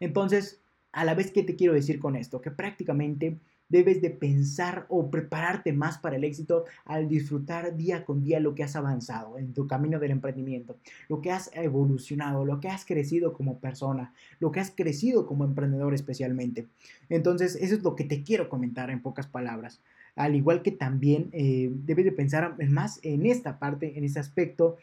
[0.00, 0.60] Entonces,
[0.92, 5.10] a la vez que te quiero decir con esto, que prácticamente debes de pensar o
[5.10, 9.52] prepararte más para el éxito al disfrutar día con día lo que has avanzado en
[9.52, 10.76] tu camino del emprendimiento,
[11.08, 15.44] lo que has evolucionado, lo que has crecido como persona, lo que has crecido como
[15.44, 16.66] emprendedor especialmente.
[17.08, 19.80] Entonces, eso es lo que te quiero comentar en pocas palabras.
[20.16, 24.76] Al igual que también eh, debes de pensar más en esta parte, en este aspecto,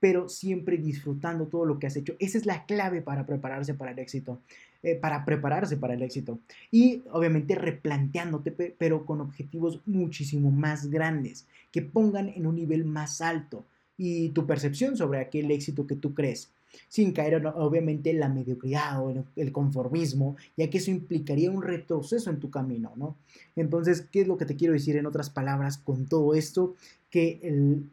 [0.00, 2.14] pero siempre disfrutando todo lo que has hecho.
[2.18, 4.40] Esa es la clave para prepararse para el éxito.
[4.82, 6.38] Eh, para prepararse para el éxito.
[6.70, 13.20] Y obviamente replanteándote, pero con objetivos muchísimo más grandes, que pongan en un nivel más
[13.20, 13.64] alto
[13.96, 16.52] y tu percepción sobre aquel éxito que tú crees
[16.88, 21.62] sin caer obviamente en la mediocridad o en el conformismo, ya que eso implicaría un
[21.62, 23.16] retroceso en tu camino, ¿no?
[23.56, 26.76] Entonces, ¿qué es lo que te quiero decir en otras palabras con todo esto?
[27.10, 27.90] Que, el,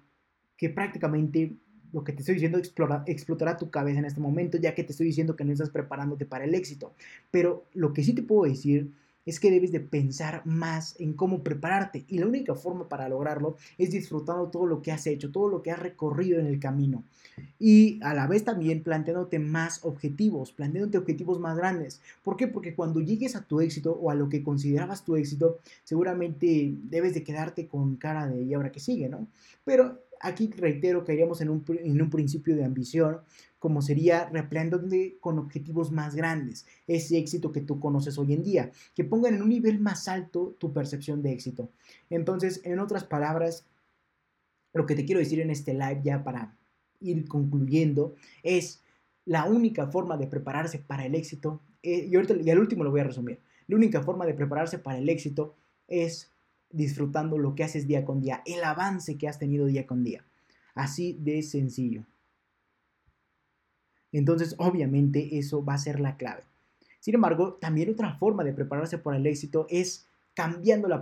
[0.57, 1.53] que prácticamente
[1.93, 2.59] lo que te estoy diciendo
[3.05, 6.25] explotará tu cabeza en este momento, ya que te estoy diciendo que no estás preparándote
[6.25, 6.93] para el éxito.
[7.31, 8.91] Pero lo que sí te puedo decir
[9.25, 13.57] es que debes de pensar más en cómo prepararte y la única forma para lograrlo
[13.77, 17.03] es disfrutando todo lo que has hecho, todo lo que has recorrido en el camino
[17.59, 22.01] y a la vez también planteándote más objetivos, planteándote objetivos más grandes.
[22.23, 22.47] ¿Por qué?
[22.47, 27.13] Porque cuando llegues a tu éxito o a lo que considerabas tu éxito, seguramente debes
[27.13, 29.27] de quedarte con cara de y ahora que sigue, ¿no?
[29.63, 33.19] Pero aquí reitero que haríamos en un, en un principio de ambición,
[33.59, 38.71] como sería replanteándote con objetivos más grandes, ese éxito que tú conoces hoy en día,
[38.93, 41.69] que pongan en un nivel más alto tu percepción de éxito.
[42.09, 43.65] Entonces, en otras palabras,
[44.73, 46.55] lo que te quiero decir en este live ya para
[46.99, 48.83] ir concluyendo es
[49.25, 52.91] la única forma de prepararse para el éxito, eh, y, ahorita, y al último lo
[52.91, 55.55] voy a resumir, la única forma de prepararse para el éxito
[55.87, 56.34] es
[56.75, 60.25] disfrutando lo que haces día con día, el avance que has tenido día con día.
[60.73, 62.05] Así de sencillo.
[64.11, 66.43] Entonces, obviamente, eso va a ser la clave.
[66.99, 71.01] Sin embargo, también otra forma de prepararse para el éxito es cambiando la,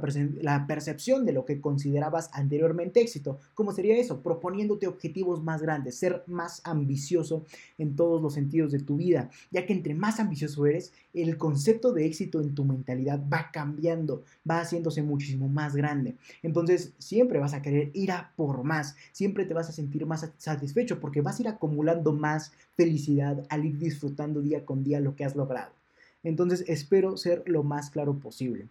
[0.68, 3.40] percepción de lo que considerabas anteriormente éxito.
[3.56, 4.22] ¿Cómo sería eso?
[4.22, 7.44] Proponiéndote objetivos más grandes, ser más ambicioso
[7.80, 11.94] en todos los sentidos de tu vida, ya que entre más ambicioso eres, el concepto
[11.94, 16.16] de éxito en tu mentalidad va cambiando, va haciéndose muchísimo más grande.
[16.44, 20.30] Entonces, siempre vas a querer ir a por más, siempre te vas a sentir más
[20.38, 25.16] satisfecho porque vas a ir acumulando más felicidad al ir disfrutando día con día lo
[25.16, 25.72] que has logrado.
[26.22, 28.70] Entonces, espero ser lo más claro posible.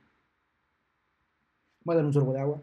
[1.85, 2.63] Voy a dar un sorbo de agua.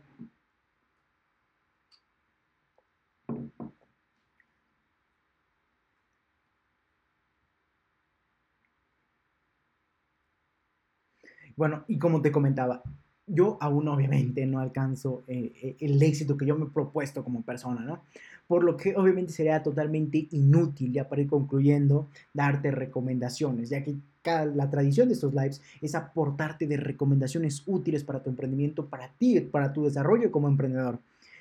[11.56, 12.82] Bueno, y como te comentaba,
[13.28, 17.44] yo aún obviamente no alcanzo eh, eh, el éxito que yo me he propuesto como
[17.44, 18.04] persona, ¿no?
[18.48, 23.96] Por lo que obviamente sería totalmente inútil, ya para ir concluyendo, darte recomendaciones, ya que
[24.46, 29.40] la tradición de estos lives es aportarte de recomendaciones útiles para tu emprendimiento, para ti,
[29.40, 31.00] para tu desarrollo como emprendedor.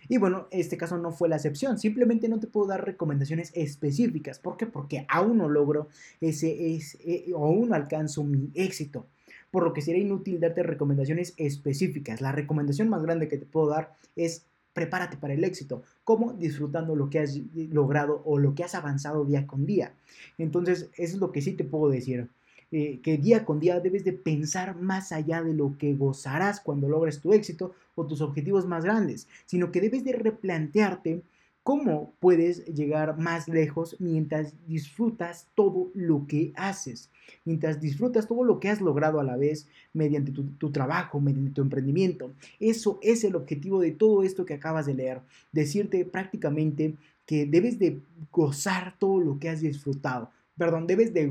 [0.08, 1.78] Y bueno, este caso no fue la excepción.
[1.78, 4.38] Simplemente no te puedo dar recomendaciones específicas.
[4.38, 4.66] ¿Por qué?
[4.66, 5.88] Porque aún no logro
[6.20, 9.06] ese, eh, o aún no alcanzo mi éxito.
[9.50, 12.20] Por lo que sería inútil darte recomendaciones específicas.
[12.20, 15.82] La recomendación más grande que te puedo dar es prepárate para el éxito.
[16.04, 16.32] ¿Cómo?
[16.32, 19.92] Disfrutando lo que has logrado o lo que has avanzado día con día.
[20.38, 22.28] Entonces, eso es lo que sí te puedo decir.
[22.70, 26.86] Eh, que día con día debes de pensar más allá de lo que gozarás cuando
[26.86, 31.22] logres tu éxito o tus objetivos más grandes, sino que debes de replantearte
[31.62, 37.10] cómo puedes llegar más lejos mientras disfrutas todo lo que haces,
[37.44, 41.52] mientras disfrutas todo lo que has logrado a la vez mediante tu, tu, trabajo, mediante
[41.52, 42.32] tu emprendimiento.
[42.60, 45.20] Eso es el objetivo de todo esto que acabas de leer,
[45.52, 46.94] decirte prácticamente
[47.26, 48.00] que debes de
[48.32, 51.26] gozar todo lo que has disfrutado, perdón, debes de,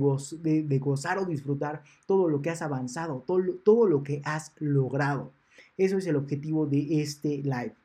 [0.80, 5.34] gozar o disfrutar todo lo que has avanzado, todo, todo lo que has logrado.
[5.78, 7.76] Eso es el objetivo de este live.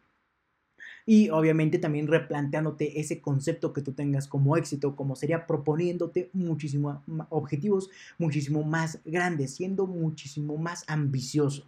[1.05, 6.99] Y obviamente también replanteándote ese concepto que tú tengas como éxito, como sería proponiéndote muchísimos
[7.29, 11.67] objetivos muchísimo más grandes, siendo muchísimo más ambicioso.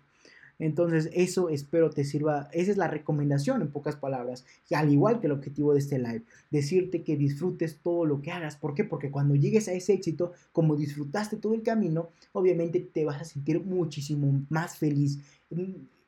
[0.58, 2.48] Entonces, eso espero te sirva.
[2.52, 4.44] Esa es la recomendación en pocas palabras.
[4.68, 8.30] Y al igual que el objetivo de este live, decirte que disfrutes todo lo que
[8.30, 8.56] hagas.
[8.56, 8.84] ¿Por qué?
[8.84, 13.24] Porque cuando llegues a ese éxito, como disfrutaste todo el camino, obviamente te vas a
[13.24, 15.18] sentir muchísimo más feliz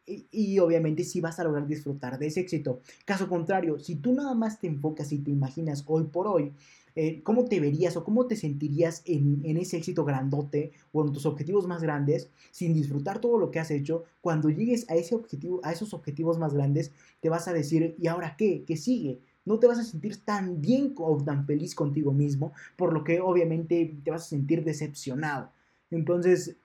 [0.06, 2.80] y, obviamente sí vas a lograr disfrutar de ese éxito.
[3.04, 6.52] Caso contrario, si tú nada más te enfocas y te imaginas hoy por hoy,
[6.94, 11.26] eh, cómo te verías o cómo te sentirías en, ese éxito grandote o en tus
[11.26, 15.60] objetivos más grandes sin disfrutar todo lo que has hecho, cuando llegues a, ese objetivo,
[15.62, 18.64] a esos objetivos más grandes, te vas a decir, ¿y ahora qué?
[18.66, 19.20] ¿Qué sigue?
[19.44, 23.20] No te vas a sentir tan bien o tan feliz contigo mismo, por lo que
[23.20, 25.50] obviamente te vas a sentir decepcionado.
[25.90, 26.56] Entonces,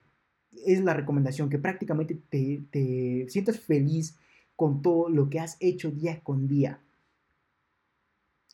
[0.66, 4.16] es la recomendación, que prácticamente te, te sientas feliz
[4.56, 6.80] con todo lo que has hecho día con día.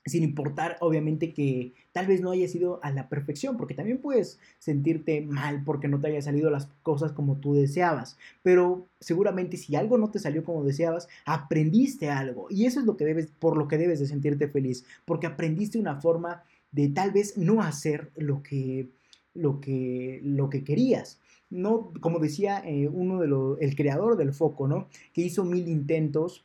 [0.07, 4.39] Sin importar, obviamente, que tal vez no haya sido a la perfección, porque también puedes
[4.59, 8.17] sentirte mal porque no te hayan salido las cosas como tú deseabas.
[8.43, 12.47] Pero seguramente si algo no te salió como deseabas, aprendiste algo.
[12.49, 15.79] Y eso es lo que debes, por lo que debes de sentirte feliz, porque aprendiste
[15.79, 16.43] una forma
[16.73, 18.89] de tal vez no hacer lo que,
[19.35, 21.21] lo que, lo que querías
[21.51, 24.89] no, como decía eh, uno de los, el creador del foco, ¿no?
[25.13, 26.45] Que hizo mil intentos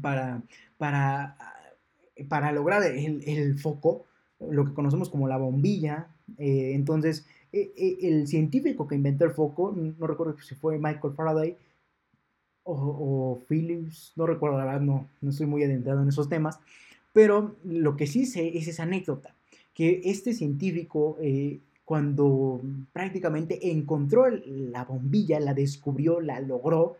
[0.00, 0.42] para,
[0.78, 1.36] para,
[2.28, 4.04] para lograr el, foco,
[4.38, 6.08] lo que conocemos como la bombilla.
[6.38, 11.14] Eh, entonces, e, e, el científico que inventó el foco, no recuerdo si fue Michael
[11.14, 11.56] Faraday
[12.64, 16.60] o, Phillips, no recuerdo, la verdad, no, no estoy muy adentrado en esos temas,
[17.12, 19.34] pero lo que sí sé es esa anécdota,
[19.74, 22.60] que este científico eh, cuando
[22.92, 26.96] prácticamente encontró la bombilla, la descubrió, la logró,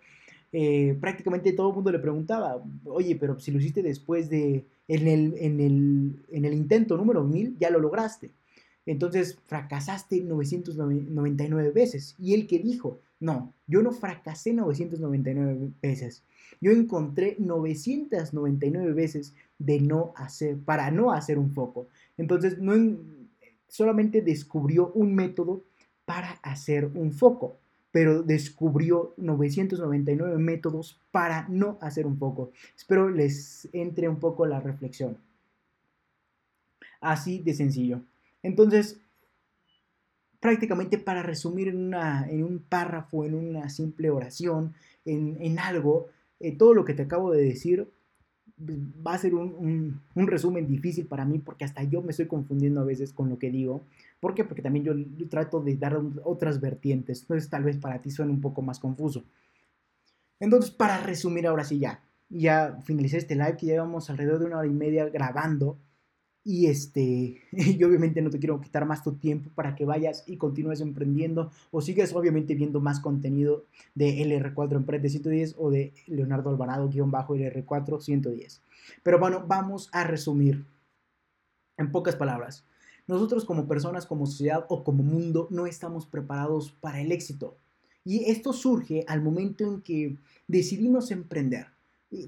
[0.52, 5.08] eh, prácticamente todo el mundo le preguntaba, oye, pero si lo hiciste después de, en
[5.08, 8.30] el, en el, en el intento número 1000, ya lo lograste.
[8.84, 12.16] Entonces fracasaste 999 veces.
[12.18, 16.22] Y él que dijo, no, yo no fracasé 999 veces.
[16.60, 21.86] Yo encontré 999 veces de no hacer, para no hacer un foco.
[22.18, 22.74] Entonces, no,
[23.72, 25.64] solamente descubrió un método
[26.04, 27.56] para hacer un foco,
[27.90, 32.52] pero descubrió 999 métodos para no hacer un foco.
[32.76, 35.16] Espero les entre un poco la reflexión.
[37.00, 38.02] Así de sencillo.
[38.42, 39.00] Entonces,
[40.38, 44.74] prácticamente para resumir en, en un párrafo, en una simple oración,
[45.06, 46.08] en, algo,
[46.40, 47.90] eh, todo lo que te acabo de decir
[49.06, 52.84] va a ser un, resumen difícil para mí porque hasta yo me estoy confundiendo a
[52.84, 53.82] veces con lo que digo.
[54.20, 54.44] ¿Por qué?
[54.44, 57.22] Porque también yo, trato de dar otras vertientes.
[57.22, 59.24] Entonces tal vez para ti suene un poco más confuso.
[60.40, 62.00] Entonces para resumir ahora sí ya.
[62.28, 65.76] Ya finalicé este live que llevamos alrededor de una hora y media grabando.
[66.44, 67.40] Y este,
[67.78, 71.50] yo obviamente no te quiero quitar más tu tiempo para que vayas y continúes emprendiendo
[71.70, 73.64] o sigas obviamente viendo más contenido
[73.94, 78.62] de LR4 Emprende 110 o de Leonardo Alvarado-LR4 110.
[79.02, 80.64] Pero bueno, vamos a resumir
[81.76, 82.64] en pocas palabras.
[83.06, 87.56] Nosotros como personas, como sociedad o como mundo no estamos preparados para el éxito.
[88.04, 90.16] Y esto surge al momento en que
[90.48, 91.68] decidimos emprender.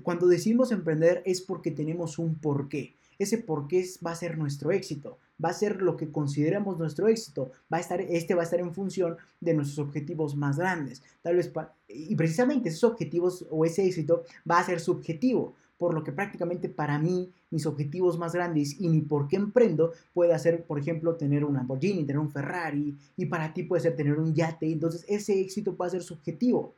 [0.03, 4.71] Cuando decidimos emprender es porque tenemos un porqué ese por qué va a ser nuestro
[4.71, 8.45] éxito, va a ser lo que consideramos nuestro éxito, va a estar, este va a
[8.45, 11.03] estar en función de nuestros objetivos más grandes.
[11.23, 11.53] Tal vez,
[11.89, 16.69] y precisamente esos objetivos o ese éxito va a ser subjetivo, por lo que prácticamente
[16.69, 21.17] para mí mis objetivos más grandes y mi por qué emprendo puede ser, por ejemplo,
[21.17, 25.05] tener un Lamborghini, tener un Ferrari, y para ti puede ser tener un yate, entonces
[25.09, 26.75] ese éxito va a ser subjetivo,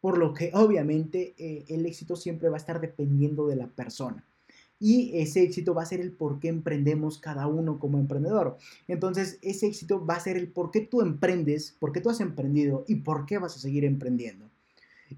[0.00, 4.24] por lo que obviamente eh, el éxito siempre va a estar dependiendo de la persona
[4.80, 8.56] y ese éxito va a ser el por qué emprendemos cada uno como emprendedor.
[8.88, 12.20] Entonces, ese éxito va a ser el por qué tú emprendes, por qué tú has
[12.20, 14.48] emprendido y por qué vas a seguir emprendiendo.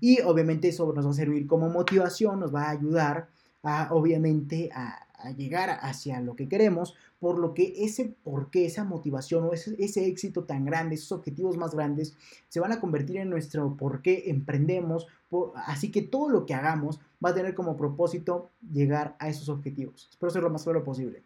[0.00, 3.28] Y obviamente eso nos va a servir como motivación, nos va a ayudar
[3.62, 5.06] a, obviamente, a,
[5.36, 9.76] llegar hacia lo que queremos, por lo que ese por qué, esa motivación o ese,
[9.78, 12.16] ese, éxito tan grande, esos objetivos más grandes,
[12.48, 15.06] se van a convertir en nuestro por qué emprendemos.
[15.54, 20.08] así que todo lo que hagamos va a tener como propósito llegar a esos objetivos.
[20.10, 21.22] Espero ser lo más claro posible.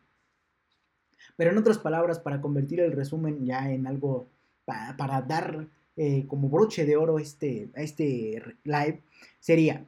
[1.37, 4.27] Pero en otras palabras, para convertir el resumen ya en algo,
[4.65, 5.67] para, dar
[5.97, 9.03] eh, como broche de oro este, a este live,
[9.41, 9.87] sería,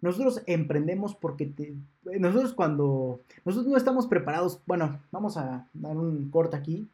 [0.00, 6.56] nosotros emprendemos porque nosotros cuando, nosotros no estamos preparados, bueno, vamos a dar un corte
[6.56, 6.88] aquí,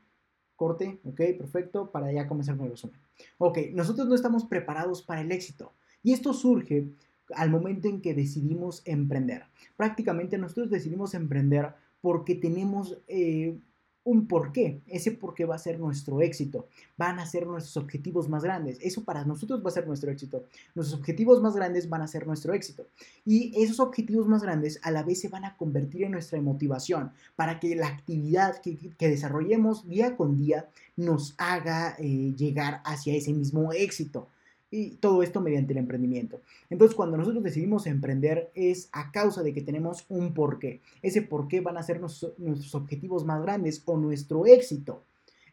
[0.57, 2.99] corte, ok, perfecto, para ya comenzar con el resumen.
[3.39, 5.73] Ok, nosotros no estamos preparados para el éxito.
[6.03, 6.89] Y esto surge
[7.35, 9.45] al momento en que decidimos emprender.
[9.77, 13.59] Prácticamente nosotros decidimos emprender porque tenemos eh,
[14.07, 14.81] un porqué.
[14.87, 16.69] Ese porqué va a ser nuestro éxito.
[16.97, 18.79] Van a ser nuestros objetivos más grandes.
[18.81, 20.45] Eso para nosotros va a ser nuestro éxito.
[20.77, 22.87] Nuestros objetivos más grandes van a ser nuestro éxito.
[23.25, 27.11] Y esos objetivos más grandes a la vez se van a convertir en nuestra motivación
[27.35, 33.33] para que la actividad que, desarrollemos día con día nos haga eh, llegar hacia ese
[33.33, 34.29] mismo éxito.
[34.77, 36.43] Y todo esto mediante el emprendimiento.
[36.69, 40.83] Entonces, cuando nosotros decidimos emprender es a causa de que tenemos un porqué.
[41.01, 45.03] Ese porqué van a ser nuestros, objetivos más grandes o nuestro éxito.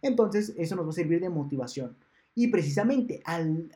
[0.02, 1.96] Entonces, eso nos va a servir de motivación.
[2.36, 3.72] Y precisamente al,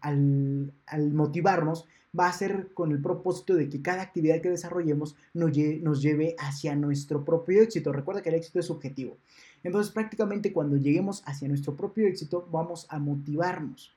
[0.00, 1.86] al, motivarnos
[2.18, 6.34] va a ser con el propósito de que cada actividad que desarrollemos nos, nos lleve
[6.40, 7.92] hacia nuestro propio éxito.
[7.92, 9.16] Recuerda que el éxito es subjetivo.
[9.62, 13.96] Entonces prácticamente cuando lleguemos hacia nuestro propio éxito vamos a motivarnos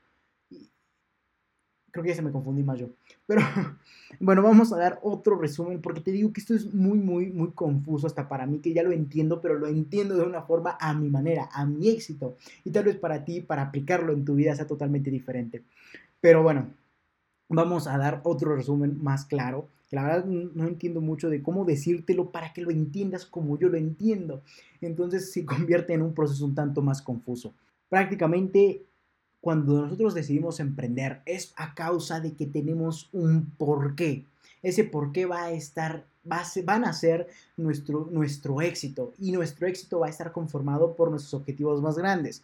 [1.92, 2.88] creo que ya se me confundí más yo.
[3.26, 3.42] Pero
[4.20, 7.52] bueno, vamos a dar otro resumen porque te digo que esto es muy, muy, muy
[7.52, 10.94] confuso hasta para mí, que ya lo entiendo, pero lo entiendo de una forma a
[10.94, 12.38] mi manera, a mi éxito.
[12.64, 15.64] Y tal vez para ti, para aplicarlo en tu vida, sea totalmente diferente.
[16.22, 16.68] Pero bueno,
[17.50, 19.68] vamos a dar otro resumen más claro.
[19.90, 23.70] Que la verdad no entiendo mucho de cómo decírtelo para que lo entiendas como yo
[23.70, 24.44] lo entiendo.
[24.82, 27.54] Entonces se convierte en un proceso un tanto más confuso.
[27.90, 28.84] Prácticamente
[29.42, 34.26] cuando nosotros decidimos emprender es a causa de que tenemos un porqué.
[34.62, 39.68] Ese porqué va a estar, va a van a ser nuestro, nuestro éxito y nuestro
[39.68, 42.44] éxito va a estar conformado por nuestros objetivos más grandes.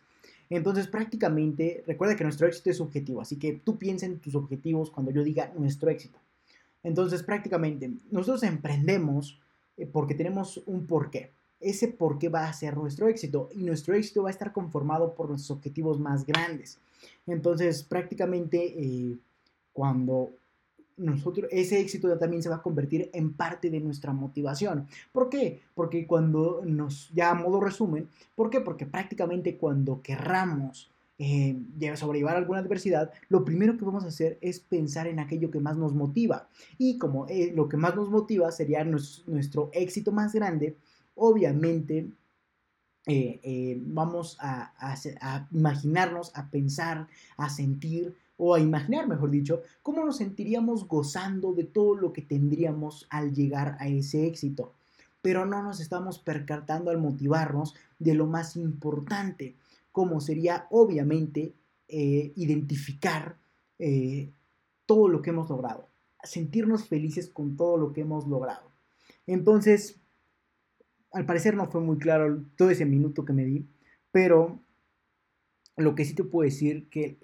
[0.49, 4.91] Entonces prácticamente, recuerda que nuestro éxito es subjetivo, así que tú piensa en tus objetivos
[4.91, 6.19] cuando yo diga nuestro éxito.
[6.83, 9.41] Entonces prácticamente nosotros emprendemos
[9.77, 13.95] eh, porque tenemos un porqué ese por qué va a ser nuestro éxito y nuestro
[13.95, 16.79] éxito va a estar conformado por nuestros objetivos más grandes.
[17.27, 19.17] Entonces, prácticamente eh,
[19.73, 20.31] cuando
[20.97, 24.87] nosotros, ese éxito también se va a convertir en parte de nuestra motivación.
[25.11, 25.61] ¿Por qué?
[25.73, 28.61] Porque cuando nos, ya a modo resumen, ¿por qué?
[28.61, 31.57] Porque prácticamente cuando querramos eh,
[31.95, 35.77] sobrellevar alguna adversidad, lo primero que vamos a hacer es pensar en aquello que más
[35.77, 36.47] nos motiva.
[36.77, 40.77] Y como eh, lo que más nos motiva sería nuestro éxito más grande,
[41.15, 42.09] obviamente
[43.07, 44.73] eh, eh, vamos a,
[45.51, 47.07] imaginarnos, a pensar,
[47.37, 52.23] a sentir o a imaginar, mejor dicho, cómo nos sentiríamos gozando de todo lo que
[52.23, 54.73] tendríamos al llegar a ese éxito.
[55.21, 59.55] Pero no nos estamos percatando al motivarnos de lo más importante,
[59.91, 61.53] como sería obviamente
[61.87, 63.37] eh, identificar
[64.85, 65.85] todo lo que hemos logrado,
[66.23, 68.71] sentirnos felices con todo lo que hemos logrado.
[69.27, 69.99] Entonces,
[71.15, 73.65] al parecer no fue muy claro todo ese minuto que me di,
[74.11, 74.59] pero
[75.77, 77.17] lo que sí te puedo decir que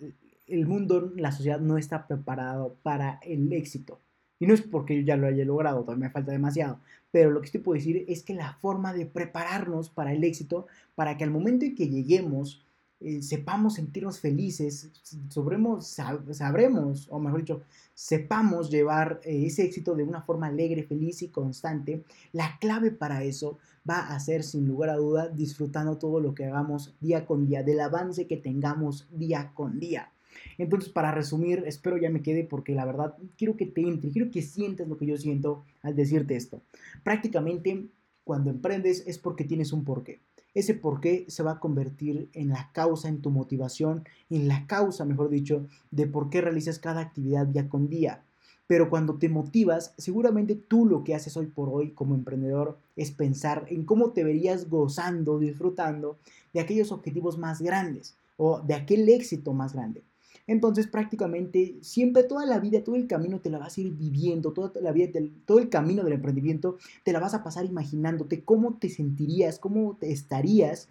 [0.48, 4.00] el mundo, la sociedad no está preparado para el éxito.
[4.40, 6.80] Y no es porque yo ya lo haya logrado, todavía me falta demasiado.
[7.12, 10.24] Pero lo que sí te puedo decir es que la forma de prepararnos para el
[10.24, 12.64] éxito, para que al momento en que lleguemos,
[13.02, 14.90] eh, sepamos sentirnos felices,
[15.30, 15.98] sobremos,
[16.32, 17.62] sabremos, o mejor dicho,
[17.94, 23.24] sepamos llevar eh, ese éxito de una forma alegre, feliz y constante, la clave para
[23.24, 23.58] eso
[23.90, 27.64] va a ser sin lugar a duda disfrutando todo lo que hagamos día con día,
[27.64, 30.12] del avance que tengamos día con día.
[30.58, 34.32] Entonces, para resumir, espero ya me quede porque la verdad quiero que te entre, quiero
[34.32, 36.62] que sientas lo que yo siento al decirte esto.
[37.04, 37.88] Prácticamente,
[38.24, 40.22] cuando emprendes es porque tienes un porqué.
[40.54, 45.06] Ese porqué se va a convertir en la causa, en tu motivación, en la causa,
[45.06, 48.24] mejor dicho, de por qué realizas cada actividad día con día.
[48.72, 53.12] Pero cuando te motivas, seguramente tú lo que haces hoy por hoy como emprendedor es
[53.12, 56.18] pensar en cómo te verías gozando, disfrutando
[56.54, 60.04] de aquellos objetivos más grandes o de aquel éxito más grande.
[60.48, 64.54] Entonces prácticamente siempre toda la vida, todo el camino te la vas a ir viviendo,
[64.54, 68.78] toda la vida, todo el camino del emprendimiento te la vas a pasar imaginándote cómo
[68.78, 70.88] te sentirías, cómo te estarías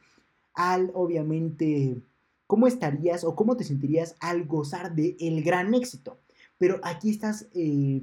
[0.53, 1.97] al, obviamente,
[2.47, 6.19] cómo estarías o cómo te sentirías al gozar de el gran éxito.
[6.61, 8.03] Pero aquí estás, eh,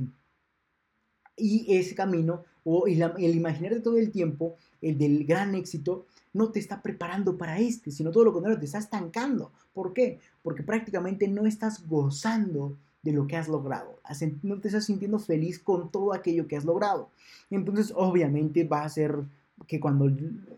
[1.38, 6.49] y ese camino, o el, el imaginarte todo el tiempo, el del gran éxito, no
[6.49, 9.51] te está preparando para este, sino todo lo contrario, te está estancando.
[9.76, 10.20] ¿Por qué?
[10.41, 13.99] Porque prácticamente no estás gozando de lo que has logrado.
[14.41, 17.12] No te estás sintiendo feliz con todo aquello que has logrado.
[17.51, 19.20] Entonces, obviamente va a ser
[19.66, 20.08] que cuando,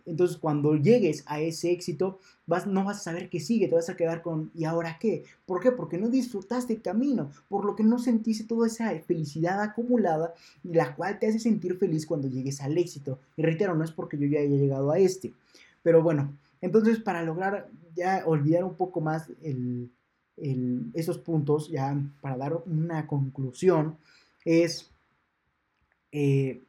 [0.06, 3.90] entonces cuando llegues a ese éxito, vas, no vas a saber qué sigue, te vas
[3.90, 5.24] a quedar con, ¿y ahora qué?
[5.46, 5.72] ¿Por qué?
[5.72, 10.34] Porque no disfrutaste el camino, por lo que no sentiste toda esa felicidad acumulada,
[10.64, 13.20] la cual te hace sentir feliz cuando llegues al éxito.
[13.38, 15.34] Y reitero, no es porque yo ya haya llegado a este,
[15.82, 19.90] pero bueno, entonces para lograr ya olvidar un poco más el,
[20.94, 23.98] esos puntos, ya para dar una conclusión,
[24.46, 24.90] es
[26.12, 26.64] eh,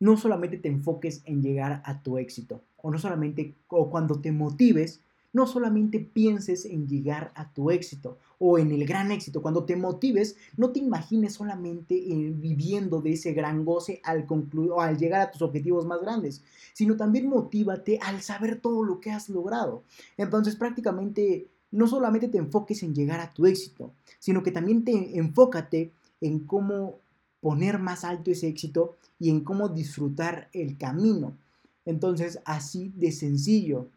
[0.00, 4.32] no solamente te enfoques en llegar a tu éxito, o no solamente o cuando te
[4.32, 5.00] motives,
[5.32, 9.42] no solamente pienses en llegar a tu éxito o en el gran éxito.
[9.42, 14.80] Cuando te motives, no te imagines solamente viviendo de ese gran goce al concluir o
[14.80, 16.42] al llegar a tus objetivos más grandes,
[16.72, 19.84] sino también motívate al saber todo lo que has logrado.
[20.16, 25.18] Entonces, prácticamente no solamente te enfoques en llegar a tu éxito, sino que también te
[25.18, 26.98] enfócate en cómo
[27.40, 31.36] poner más alto ese éxito y en cómo disfrutar el camino.
[31.84, 33.88] Entonces, así de sencillo.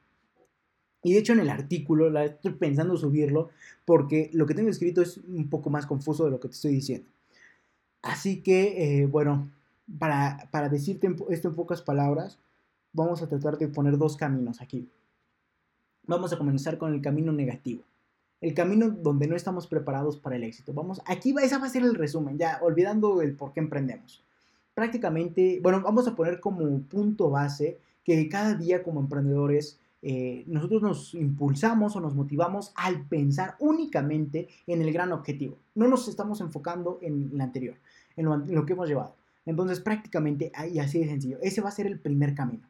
[1.04, 3.50] Y de hecho en el artículo, la estoy pensando subirlo,
[3.86, 6.74] porque lo que tengo escrito es un poco más confuso de lo que te estoy
[6.74, 7.10] diciendo.
[8.02, 9.50] Así que, eh, bueno,
[10.00, 12.40] para, para decirte esto en pocas palabras,
[12.94, 14.88] vamos a tratar de poner dos caminos aquí.
[16.06, 17.84] Vamos a comenzar con el camino negativo.
[18.44, 20.74] El camino donde no estamos preparados para el éxito.
[20.74, 24.22] Vamos, aquí va, ese va a ser el resumen, ya olvidando el por qué emprendemos.
[24.76, 30.82] Prácticamente, bueno, vamos a poner como punto base que cada día como emprendedores eh, nosotros
[30.82, 35.58] nos impulsamos o nos motivamos al pensar únicamente en el gran objetivo.
[35.74, 37.78] No nos estamos enfocando en el anterior,
[38.18, 39.16] en lo, que hemos llevado.
[39.46, 42.68] Entonces, prácticamente, y así de sencillo, ese va a ser el primer camino.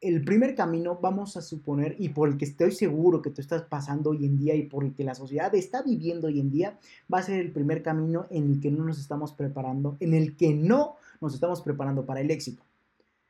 [0.00, 3.62] El primer camino, vamos a suponer, y por el que estoy seguro que tú estás
[3.62, 6.78] pasando hoy en día y por el que la sociedad está viviendo hoy en día,
[7.12, 10.36] va a ser el primer camino en el que no nos estamos preparando, en el
[10.36, 12.62] que no nos estamos preparando para el éxito.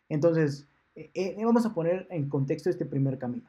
[0.09, 3.49] Entonces, eh, eh, vamos a poner en contexto este primer camino.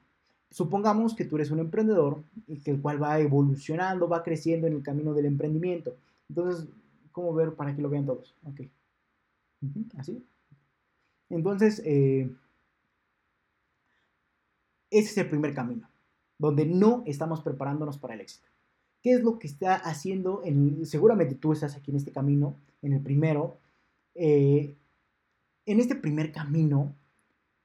[0.49, 2.23] Supongamos que tú eres un emprendedor,
[2.63, 5.95] que el cual va evolucionando, va creciendo en el camino del emprendimiento.
[6.29, 6.67] Entonces,
[7.11, 8.35] ¿cómo ver para que lo vean todos?
[8.43, 8.61] Ok.
[9.97, 10.23] Así.
[11.29, 12.29] Entonces, eh,
[14.89, 15.89] ese es el primer camino,
[16.37, 18.47] donde no estamos preparándonos para el éxito.
[19.01, 20.41] ¿Qué es lo que está haciendo?
[20.43, 23.59] En, seguramente tú estás aquí en este camino, en el primero.
[24.15, 24.75] en
[25.65, 26.95] este primer camino,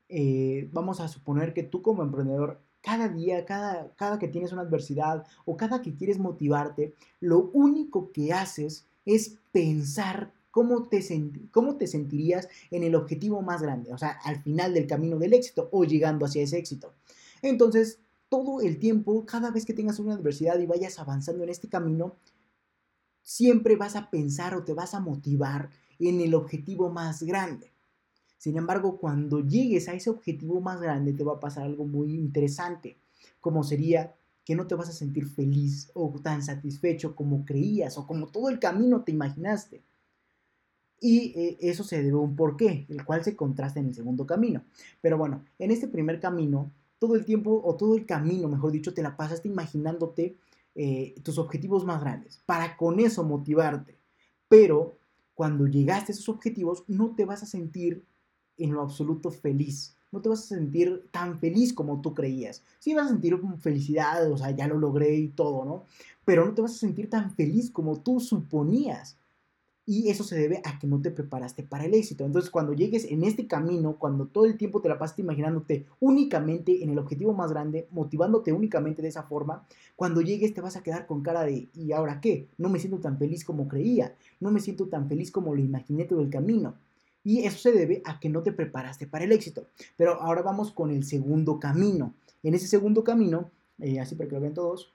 [0.08, 4.62] eh, vamos a suponer que tú como emprendedor, cada día, cada, cada que tienes una
[4.62, 11.02] adversidad o cada que quieres motivarte, lo único que haces es pensar cómo te,
[11.50, 15.32] cómo te sentirías en el objetivo más grande, o sea, al final del camino del
[15.32, 16.92] éxito o llegando hacia ese éxito.
[17.40, 17.98] Entonces,
[18.28, 22.16] todo el tiempo, cada vez que tengas una adversidad y vayas avanzando en este camino,
[23.22, 27.72] siempre vas a pensar o te vas a motivar en el objetivo más grande.
[28.36, 32.14] Sin embargo, cuando llegues a ese objetivo más grande, te va a pasar algo muy
[32.14, 32.98] interesante,
[33.40, 38.06] como sería que no te vas a sentir feliz o tan satisfecho como creías o
[38.06, 39.82] como todo el camino te imaginaste.
[41.04, 44.24] Y eh, eso se debe a un porqué, el cual se contrasta en el segundo
[44.24, 44.62] camino.
[45.00, 48.94] Pero bueno, en este primer camino, todo el tiempo, o todo el camino, mejor dicho,
[48.94, 50.36] te la pasaste imaginándote
[50.76, 53.98] eh, tus objetivos más grandes, para con eso motivarte.
[54.48, 54.96] Pero
[55.34, 58.04] cuando llegaste a esos objetivos, no te vas a sentir
[58.56, 59.96] en lo absoluto feliz.
[60.12, 62.62] No te vas a sentir tan feliz como tú creías.
[62.78, 65.84] Sí vas a sentir felicidad, o sea, ya lo logré y todo, ¿no?
[66.24, 69.18] Pero no te vas a sentir tan feliz como tú suponías.
[69.84, 72.24] Y eso se debe a que no te preparaste para el éxito.
[72.24, 76.84] Entonces, cuando llegues en este camino, cuando todo el tiempo te la pasaste imaginándote únicamente
[76.84, 79.66] en el objetivo más grande, motivándote únicamente de esa forma,
[79.96, 82.48] cuando llegues te vas a quedar con cara de ¿y ahora qué?
[82.58, 86.04] No me siento tan feliz como creía, no me siento tan feliz como lo imaginé
[86.04, 86.76] todo el camino.
[87.24, 89.66] Y eso se debe a que no te preparaste para el éxito.
[89.96, 92.14] Pero ahora vamos con el segundo camino.
[92.42, 94.92] En ese segundo camino, eh, así para que lo vean todos,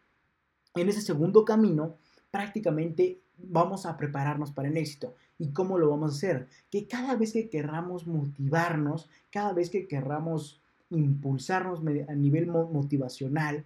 [0.76, 1.96] en ese segundo camino
[2.32, 5.16] prácticamente vamos a prepararnos para el éxito.
[5.38, 6.48] ¿Y cómo lo vamos a hacer?
[6.70, 13.66] Que cada vez que querramos motivarnos, cada vez que querramos impulsarnos a nivel motivacional,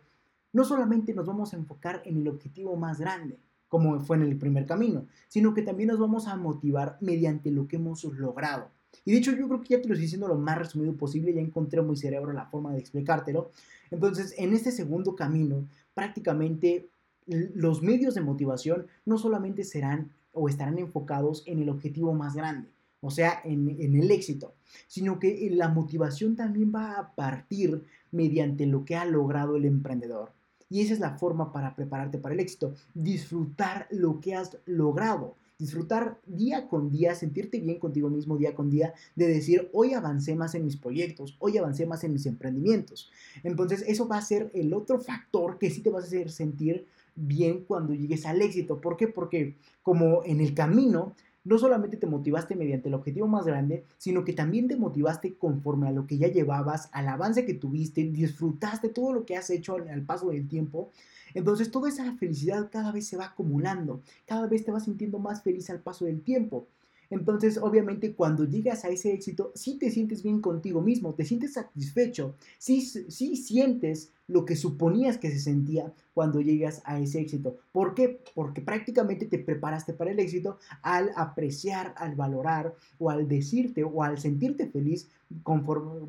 [0.53, 4.37] no solamente nos vamos a enfocar en el objetivo más grande, como fue en el
[4.37, 8.69] primer camino, sino que también nos vamos a motivar mediante lo que hemos logrado.
[9.05, 11.33] Y de hecho yo creo que ya te lo estoy diciendo lo más resumido posible,
[11.33, 13.51] ya encontré en mi cerebro la forma de explicártelo.
[13.89, 16.89] Entonces, en este segundo camino, prácticamente
[17.27, 22.69] los medios de motivación no solamente serán o estarán enfocados en el objetivo más grande,
[23.01, 24.53] o sea, en, en, el éxito,
[24.87, 30.31] sino que la motivación también va a partir mediante lo que ha logrado el emprendedor.
[30.71, 32.73] Y esa es la forma para prepararte para el éxito.
[32.93, 35.35] Disfrutar lo que has logrado.
[35.59, 40.33] Disfrutar día con día, sentirte bien contigo mismo día con día, de decir, hoy avancé
[40.33, 43.11] más en mis proyectos, hoy avancé más en mis emprendimientos.
[43.43, 46.87] Entonces, eso va a ser el otro factor que sí te vas a hacer sentir
[47.15, 48.81] bien cuando llegues al éxito.
[48.81, 49.07] ¿Por qué?
[49.07, 54.23] Porque como en el camino no solamente te motivaste mediante el objetivo más grande, sino
[54.23, 58.89] que también te motivaste conforme a lo que ya llevabas, al avance que tuviste, disfrutaste
[58.89, 60.91] todo lo que has hecho al, paso del tiempo.
[61.33, 65.41] Entonces toda esa felicidad cada vez se va acumulando, cada vez te vas sintiendo más
[65.41, 66.67] feliz al paso del tiempo.
[67.11, 71.53] Entonces, obviamente, cuando llegas a ese éxito, sí te sientes bien contigo mismo, te sientes
[71.53, 77.57] satisfecho, sí, sientes lo que suponías que se sentía cuando llegas a ese éxito.
[77.73, 78.23] ¿Por qué?
[78.33, 84.03] Porque prácticamente te preparaste para el éxito al apreciar, al valorar o al decirte o
[84.03, 85.09] al sentirte feliz
[85.43, 86.07] conforme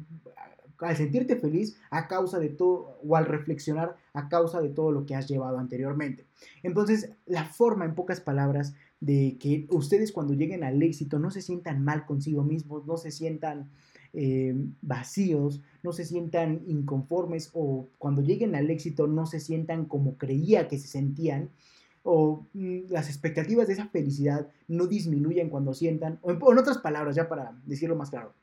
[0.78, 5.06] al sentirte feliz a causa de todo o al reflexionar a causa de todo lo
[5.06, 6.26] que has llevado anteriormente.
[6.62, 11.42] Entonces, la forma en pocas palabras de que ustedes cuando lleguen al éxito no se
[11.42, 13.68] sientan mal consigo mismos, no se sientan
[14.12, 20.16] eh, vacíos, no se sientan inconformes o cuando lleguen al éxito no se sientan como
[20.18, 21.50] creía que se sentían
[22.04, 27.16] o mm, las expectativas de esa felicidad no disminuyen cuando sientan, o en, otras palabras,
[27.16, 28.34] ya para decirlo más claro,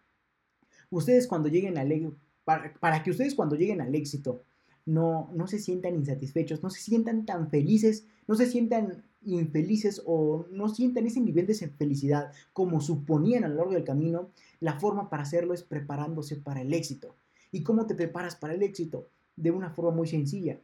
[0.89, 4.43] ustedes cuando lleguen al para, para que ustedes cuando lleguen al éxito
[4.89, 10.47] no, no se sientan insatisfechos, no se sientan tan felices, no se sientan infelices o
[10.51, 15.09] no sientan ese nivel de felicidad como suponían a lo largo del camino, la forma
[15.09, 17.15] para hacerlo es preparándose para el éxito.
[17.51, 19.09] ¿Y cómo te preparas para el éxito?
[19.35, 20.59] De una forma muy sencilla.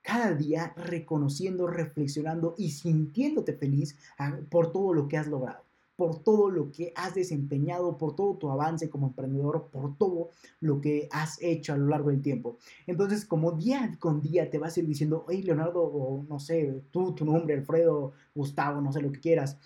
[0.00, 5.65] Cada día reconociendo, reflexionando y sintiéndote feliz ah, por todo lo que has logrado
[5.96, 10.80] por todo lo que has desempeñado, por todo tu avance como emprendedor, por todo lo
[10.80, 12.58] que has hecho a lo largo del tiempo.
[12.86, 16.82] Entonces, como día con día te vas a ir diciendo, hey Leonardo, o no sé,
[16.90, 19.58] tú, tu nombre, Alfredo, Gustavo, no sé lo que quieras,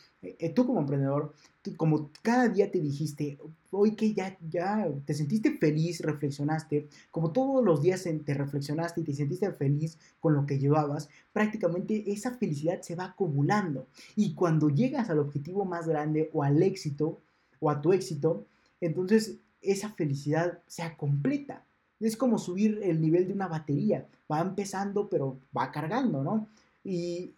[0.54, 1.32] tú como emprendedor,
[1.76, 3.38] como cada día te dijiste,
[3.70, 9.04] hoy que ya, ya te sentiste feliz, reflexionaste, como todos los días te reflexionaste y
[9.04, 13.86] te sentiste feliz con lo que llevabas, prácticamente esa felicidad se va acumulando.
[14.16, 17.20] Y cuando llegas al objetivo más grande o al éxito
[17.58, 18.46] o a tu éxito,
[18.80, 21.64] entonces esa felicidad se completa.
[21.98, 24.06] Es como subir el nivel de una batería.
[24.30, 26.48] Va empezando, pero va cargando, ¿no?
[26.84, 27.34] Y,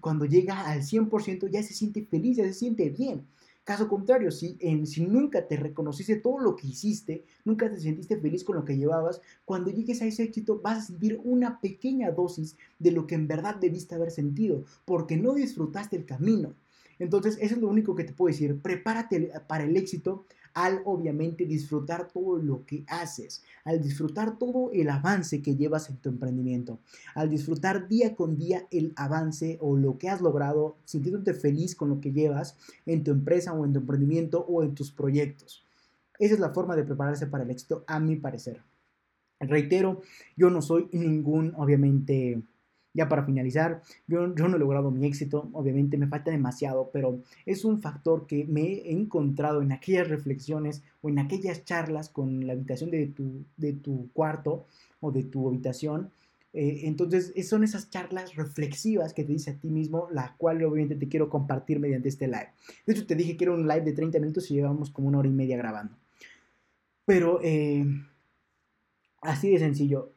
[0.00, 3.26] cuando llega al 100% ya se siente feliz, ya se siente bien.
[3.62, 8.18] Caso contrario, si, en, si nunca te reconociste todo lo que hiciste, nunca te sentiste
[8.18, 12.10] feliz con lo que llevabas, cuando llegues a ese éxito vas a sentir una pequeña
[12.10, 16.54] dosis de lo que en verdad debiste haber sentido, porque no disfrutaste el camino.
[16.98, 18.60] Entonces, eso es lo único que te puedo decir.
[18.60, 24.88] Prepárate para el éxito al obviamente disfrutar todo lo que haces, al disfrutar todo el
[24.88, 26.80] avance que llevas en tu emprendimiento,
[27.14, 31.88] al disfrutar día con día el avance o lo que has logrado, sintiéndote feliz con
[31.88, 32.56] lo que llevas
[32.86, 35.64] en tu empresa o en tu emprendimiento o en tus proyectos.
[36.18, 38.62] Esa es la forma de prepararse para el éxito, a mi parecer.
[39.40, 40.02] Reitero,
[40.36, 42.42] yo no soy ningún, obviamente,
[42.92, 47.64] ya para finalizar, yo, no he logrado mi éxito, obviamente me falta demasiado, pero es
[47.64, 52.54] un factor que me he encontrado en aquellas reflexiones o en aquellas charlas con la
[52.54, 54.66] habitación de tu, de tu cuarto
[55.00, 56.10] o de tu habitación.
[56.52, 60.96] Eh, entonces, son esas charlas reflexivas que te dice a ti mismo, la cual obviamente
[60.96, 62.50] te quiero compartir mediante este live.
[62.86, 65.18] De hecho, te dije que era un live de 30 minutos y llevamos como una
[65.18, 65.96] hora y media grabando.
[67.04, 67.84] Pero, eh,
[69.22, 70.12] así de sencillo,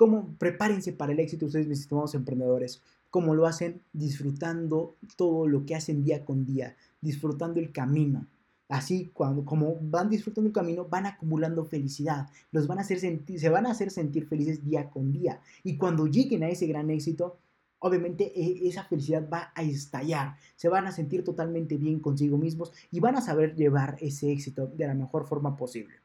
[0.00, 0.34] ¿Cómo?
[0.38, 2.82] Prepárense para el éxito ustedes, mis estimados emprendedores.
[3.10, 3.82] ¿Cómo lo hacen?
[3.92, 8.26] Disfrutando todo lo que hacen día con día, disfrutando el camino.
[8.70, 13.38] Así, cuando, como van disfrutando el camino, van acumulando felicidad, los van a hacer sentir,
[13.38, 15.42] se van a hacer sentir felices día con día.
[15.64, 17.36] Y cuando lleguen a ese gran éxito,
[17.78, 22.72] obviamente e, esa felicidad va a estallar, se van a sentir totalmente bien consigo mismos
[22.90, 25.96] y van a saber llevar ese éxito de la mejor forma posible.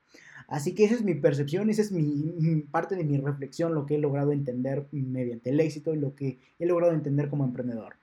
[0.47, 3.95] Así que esa es mi percepción, esa es mi, parte de mi reflexión, lo que
[3.95, 7.95] he logrado entender mediante el éxito y lo que he logrado entender como emprendedor.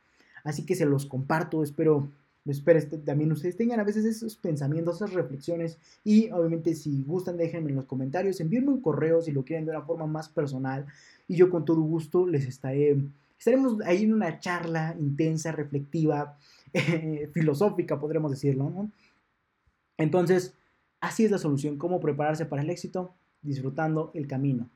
[0.45, 2.09] Así que se los comparto, espero,
[2.45, 7.37] espero este, también ustedes tengan a veces esos pensamientos, esas reflexiones y obviamente si gustan
[7.37, 10.87] déjenme en los comentarios, envíenme un correo si lo quieren de una forma más personal
[11.29, 12.97] y yo con todo gusto les estaré,
[13.39, 16.37] estaremos ahí en una charla intensa, reflectiva,
[17.33, 18.91] filosófica podremos decirlo, ¿no?
[19.97, 20.55] Entonces,
[21.03, 23.13] Así es la solución, cómo prepararse para el éxito,
[23.43, 24.71] disfrutando el camino.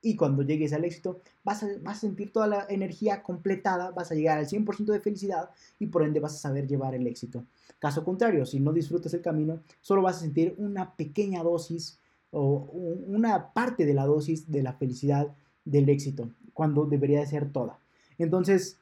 [0.00, 4.38] Y cuando llegues al éxito, vas a, sentir toda la energía completada, vas a llegar
[4.38, 7.44] al 100% de felicidad y por ende vas a saber llevar el éxito.
[7.78, 11.98] Caso contrario, si no disfrutas el camino, solo vas a sentir una pequeña dosis
[12.30, 12.70] o
[13.06, 15.34] una parte de la dosis de la felicidad
[15.66, 17.78] del éxito, cuando debería de ser toda.
[18.16, 18.78] Entonces,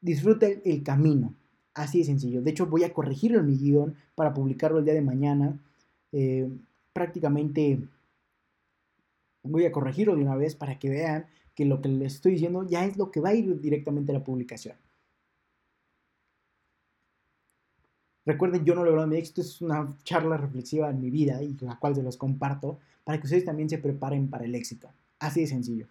[0.00, 1.34] disfrute el camino.
[1.74, 2.42] Así de sencillo.
[2.42, 5.58] De hecho, voy a corregirlo en mi guion para publicarlo el día de mañana
[6.12, 6.48] eh,
[6.92, 7.80] prácticamente
[9.42, 12.66] voy a corregirlo de una vez para que vean que lo que les estoy diciendo
[12.66, 14.76] ya es lo que va a ir directamente a la publicación.
[18.26, 21.78] Recuerden, yo no logro mi éxito, es una charla reflexiva en mi vida y la
[21.78, 24.88] cual se los comparto para que ustedes también se preparen para el éxito.
[25.18, 25.86] Así de sencillo.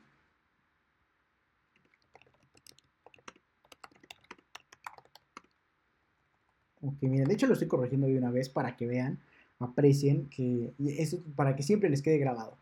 [6.82, 9.20] Ok, miren, de hecho lo estoy corrigiendo de una vez para que vean,
[9.60, 12.57] aprecien, que eso para que siempre les quede grabado.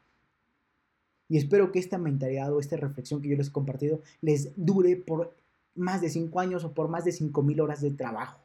[1.29, 4.95] Y espero que esta mentalidad o esta reflexión que yo les he compartido les dure
[4.95, 5.35] por
[5.75, 8.39] más de 5 años o por más de 5.000 horas de trabajo.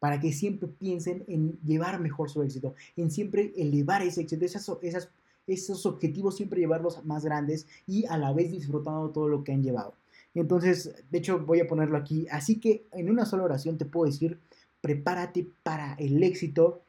[0.00, 5.10] Para que siempre piensen en llevar mejor su éxito, en siempre elevar ese éxito, esas,
[5.46, 9.62] esos objetivos siempre llevarlos más grandes y a la vez disfrutando todo lo que han
[9.62, 9.94] llevado.
[10.34, 12.26] Entonces, de hecho, voy a ponerlo aquí.
[12.30, 14.38] Así que en una sola oración te puedo decir,
[14.80, 16.82] prepárate para el éxito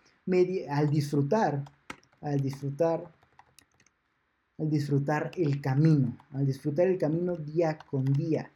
[0.69, 1.63] al disfrutar,
[2.21, 3.11] al disfrutar,
[4.57, 8.51] al disfrutar el camino, al disfrutar el camino día con día,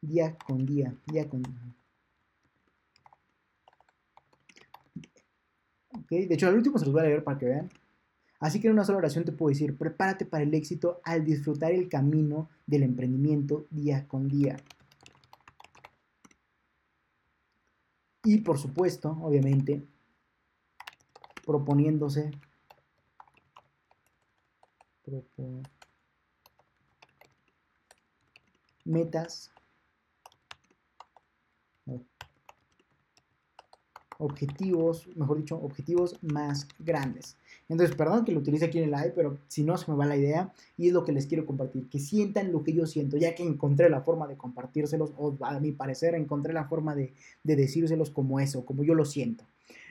[0.00, 1.74] día con día, día con día.
[6.08, 7.68] De hecho, al último se los voy a leer para que vean.
[8.38, 11.72] Así que en una sola oración te puedo decir, prepárate para el éxito al disfrutar
[11.72, 14.56] el camino del emprendimiento día con día.
[18.22, 19.82] Y por supuesto, obviamente,
[21.46, 22.32] proponiéndose
[28.84, 29.50] metas
[34.18, 37.36] objetivos, mejor dicho, objetivos más grandes.
[37.68, 40.06] Entonces, perdón que lo utilice aquí en el live, pero si no se me va
[40.06, 43.16] la idea y es lo que les quiero compartir, que sientan lo que yo siento,
[43.16, 47.12] ya que encontré la forma de compartírselos, o a mi parecer encontré la forma de,
[47.44, 49.44] de decírselos como eso, como yo lo siento.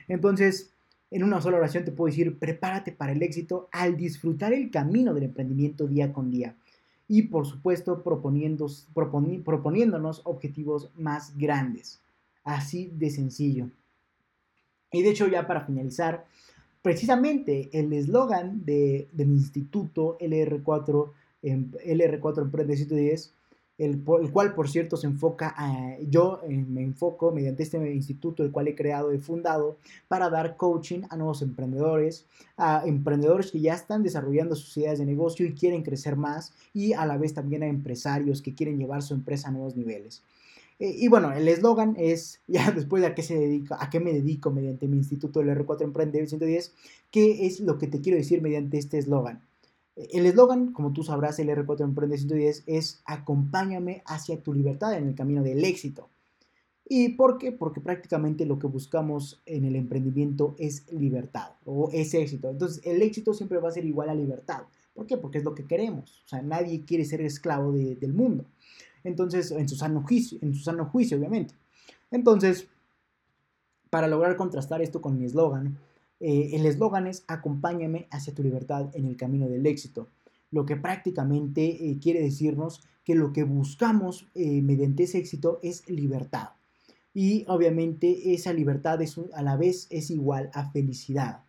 [0.08, 0.75] Entonces,
[1.10, 5.14] en una sola oración te puedo decir, prepárate para el éxito al disfrutar el camino
[5.14, 6.56] del emprendimiento día con día.
[7.08, 8.88] Y por supuesto, proponiéndonos
[10.24, 12.00] objetivos más grandes.
[12.42, 13.70] Así de sencillo.
[14.92, 16.26] Y de hecho, ya para finalizar,
[16.82, 21.12] precisamente el eslogan de, mi instituto LR4,
[21.42, 23.32] LR4 Emprende 110,
[23.78, 28.42] el, el, cual por cierto se enfoca, a, yo eh, me enfoco mediante este instituto,
[28.42, 29.78] el cual he creado y fundado,
[30.08, 32.26] para dar coaching a nuevos emprendedores,
[32.56, 36.94] a emprendedores que ya están desarrollando sus ideas de negocio y quieren crecer más, y
[36.94, 40.22] a la vez también a empresarios que quieren llevar su empresa a nuevos niveles.
[40.78, 44.00] Eh, y bueno, el eslogan es, ya después de a qué se dedica, a qué
[44.00, 46.74] me dedico mediante mi instituto del R4 Emprende 110,
[47.10, 49.45] qué es lo que te quiero decir mediante este eslogan.
[49.96, 55.08] El eslogan, como tú sabrás, el R4 Emprende 110 es acompáñame hacia tu libertad en
[55.08, 56.10] el camino del éxito.
[56.88, 57.50] ¿Y por qué?
[57.50, 62.50] Porque prácticamente lo que buscamos en el emprendimiento es libertad o es éxito.
[62.50, 64.64] Entonces, el éxito siempre va a ser igual a libertad.
[64.94, 65.16] ¿Por qué?
[65.16, 66.22] Porque es lo que queremos.
[66.26, 68.44] O sea, nadie quiere ser esclavo del mundo.
[69.02, 71.54] Entonces, en su sano en su sano juicio, obviamente.
[72.10, 72.68] Entonces,
[73.90, 75.78] para lograr contrastar esto con mi eslogan,
[76.20, 80.08] eh, el eslogan es acompáñame hacia tu libertad en el camino del éxito,
[80.50, 85.88] lo que prácticamente eh, quiere decirnos que lo que buscamos eh, mediante ese éxito es
[85.88, 86.50] libertad.
[87.14, 91.45] Y obviamente esa libertad es, a la vez es igual a felicidad.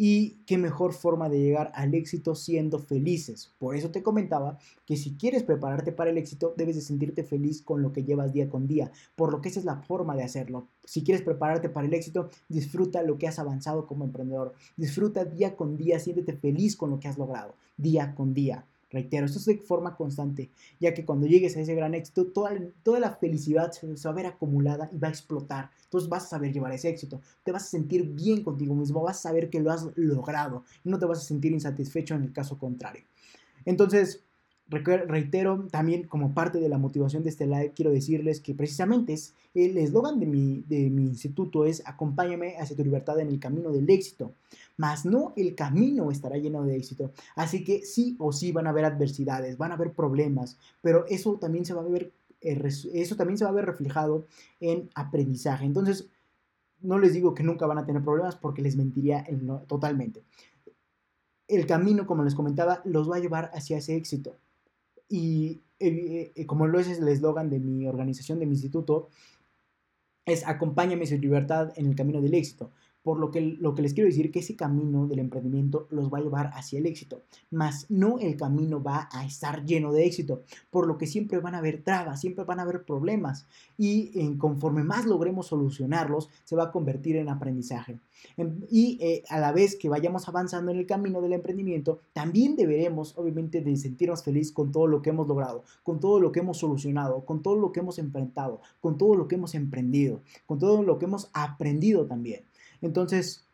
[0.00, 3.52] Y qué mejor forma de llegar al éxito siendo felices.
[3.58, 4.56] Por eso te comentaba
[4.86, 8.32] que si quieres prepararte para el éxito, debes de sentirte feliz con lo que llevas
[8.32, 10.68] día con día, por lo que esa es la forma de hacerlo.
[10.84, 14.54] Si quieres prepararte para el éxito, disfruta lo que has avanzado como emprendedor.
[14.76, 18.64] Disfruta día con día, siéntete feliz con lo que has logrado, día con día.
[18.90, 20.50] Reitero, esto es de forma constante,
[20.80, 22.52] ya que cuando llegues a ese gran éxito, toda,
[22.82, 25.70] toda la felicidad se va a ver acumulada y va a explotar.
[25.84, 29.18] Entonces vas a saber llevar ese éxito, te vas a sentir bien contigo mismo, vas
[29.18, 32.58] a saber que lo has logrado no te vas a sentir insatisfecho en el caso
[32.58, 33.04] contrario.
[33.64, 34.24] Entonces,
[34.70, 39.34] Reitero, también como parte de la motivación de este live, quiero decirles que precisamente es
[39.54, 43.72] el eslogan de mi, de mi instituto es acompáñame hacia tu libertad en el camino
[43.72, 44.34] del éxito,
[44.76, 47.12] mas no el camino estará lleno de éxito.
[47.34, 51.38] Así que sí o sí van a haber adversidades, van a haber problemas, pero eso
[51.38, 52.12] también se va a ver,
[52.42, 52.62] eh,
[52.92, 54.26] eso también se va a ver reflejado
[54.60, 55.64] en aprendizaje.
[55.64, 56.10] Entonces,
[56.82, 59.24] no les digo que nunca van a tener problemas porque les mentiría
[59.66, 60.24] totalmente.
[61.48, 64.36] El camino, como les comentaba, los va a llevar hacia ese éxito
[65.08, 69.08] y eh, eh, como lo es el eslogan de mi organización, de mi instituto,
[70.26, 72.72] es acompáñame su libertad en el camino del éxito.
[73.08, 76.18] Por lo que, lo que les quiero decir que ese camino del emprendimiento los va
[76.18, 80.42] a llevar hacia el éxito, mas no el camino va a estar lleno de éxito,
[80.68, 83.46] por lo que siempre van a haber trabas, siempre van a haber problemas
[83.78, 87.98] y conforme más logremos solucionarlos, se va a convertir en aprendizaje.
[88.70, 93.16] y eh, a la vez que vayamos avanzando en el camino del emprendimiento, también deberemos
[93.16, 96.58] obviamente de sentirnos felices con todo lo que hemos logrado, con todo lo que hemos
[96.58, 100.82] solucionado, con todo lo que hemos enfrentado, con todo lo que hemos emprendido, con todo
[100.82, 102.42] lo que hemos aprendido también.
[102.80, 103.46] Entonces,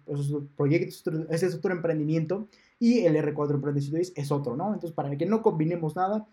[0.57, 4.75] proyecto, ese es otro emprendimiento y el R4 Emprendedores es otro, ¿no?
[4.75, 6.27] Entonces, para que no combinemos nada,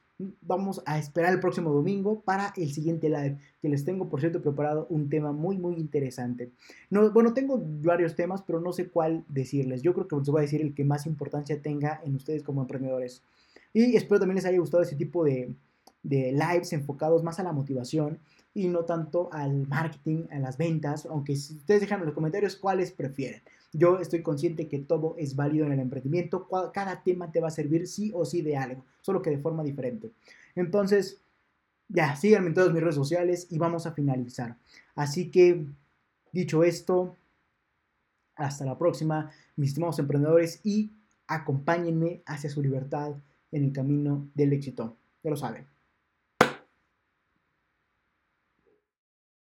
[0.42, 4.40] vamos a esperar el próximo domingo para el siguiente live, que les tengo, por cierto,
[4.42, 6.50] preparado un tema muy, muy interesante.
[6.90, 9.82] No, bueno, tengo varios temas, pero no sé cuál decirles.
[9.82, 12.62] Yo creo que les voy a decir el que más importancia tenga en ustedes como
[12.62, 13.22] emprendedores.
[13.72, 15.54] Y espero también les haya gustado ese tipo de,
[16.02, 18.18] de lives enfocados más a la motivación
[18.54, 22.90] y no tanto al marketing, a las ventas, aunque ustedes dejan en los comentarios cuáles
[22.90, 23.42] prefieren.
[23.72, 27.52] Yo estoy consciente que todo es válido en el emprendimiento, cada tema te va a
[27.52, 30.10] servir sí o sí de algo, solo que de forma diferente.
[30.56, 31.20] Entonces,
[31.88, 34.56] ya, síganme en todas mis redes sociales y vamos a finalizar.
[34.94, 35.66] Así que,
[36.32, 37.16] dicho esto,
[38.36, 40.92] hasta la próxima, mis estimados emprendedores, y
[41.26, 43.14] acompáñenme hacia su libertad
[43.52, 44.96] en el camino del éxito.
[45.22, 45.66] Ya lo saben.